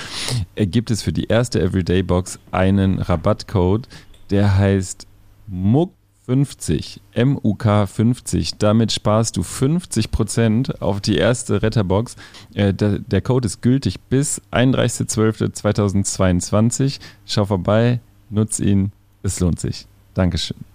[0.55, 3.87] äh, gibt es für die erste Everyday Box einen Rabattcode,
[4.31, 5.07] der heißt
[5.53, 8.55] MUK50, M-U-K-50.
[8.59, 12.17] Damit sparst du 50% auf die erste Retterbox.
[12.55, 17.01] Äh, der, der Code ist gültig bis 31.12.2022.
[17.27, 19.87] Schau vorbei, nutz ihn, es lohnt sich.
[20.15, 20.67] Dankeschön.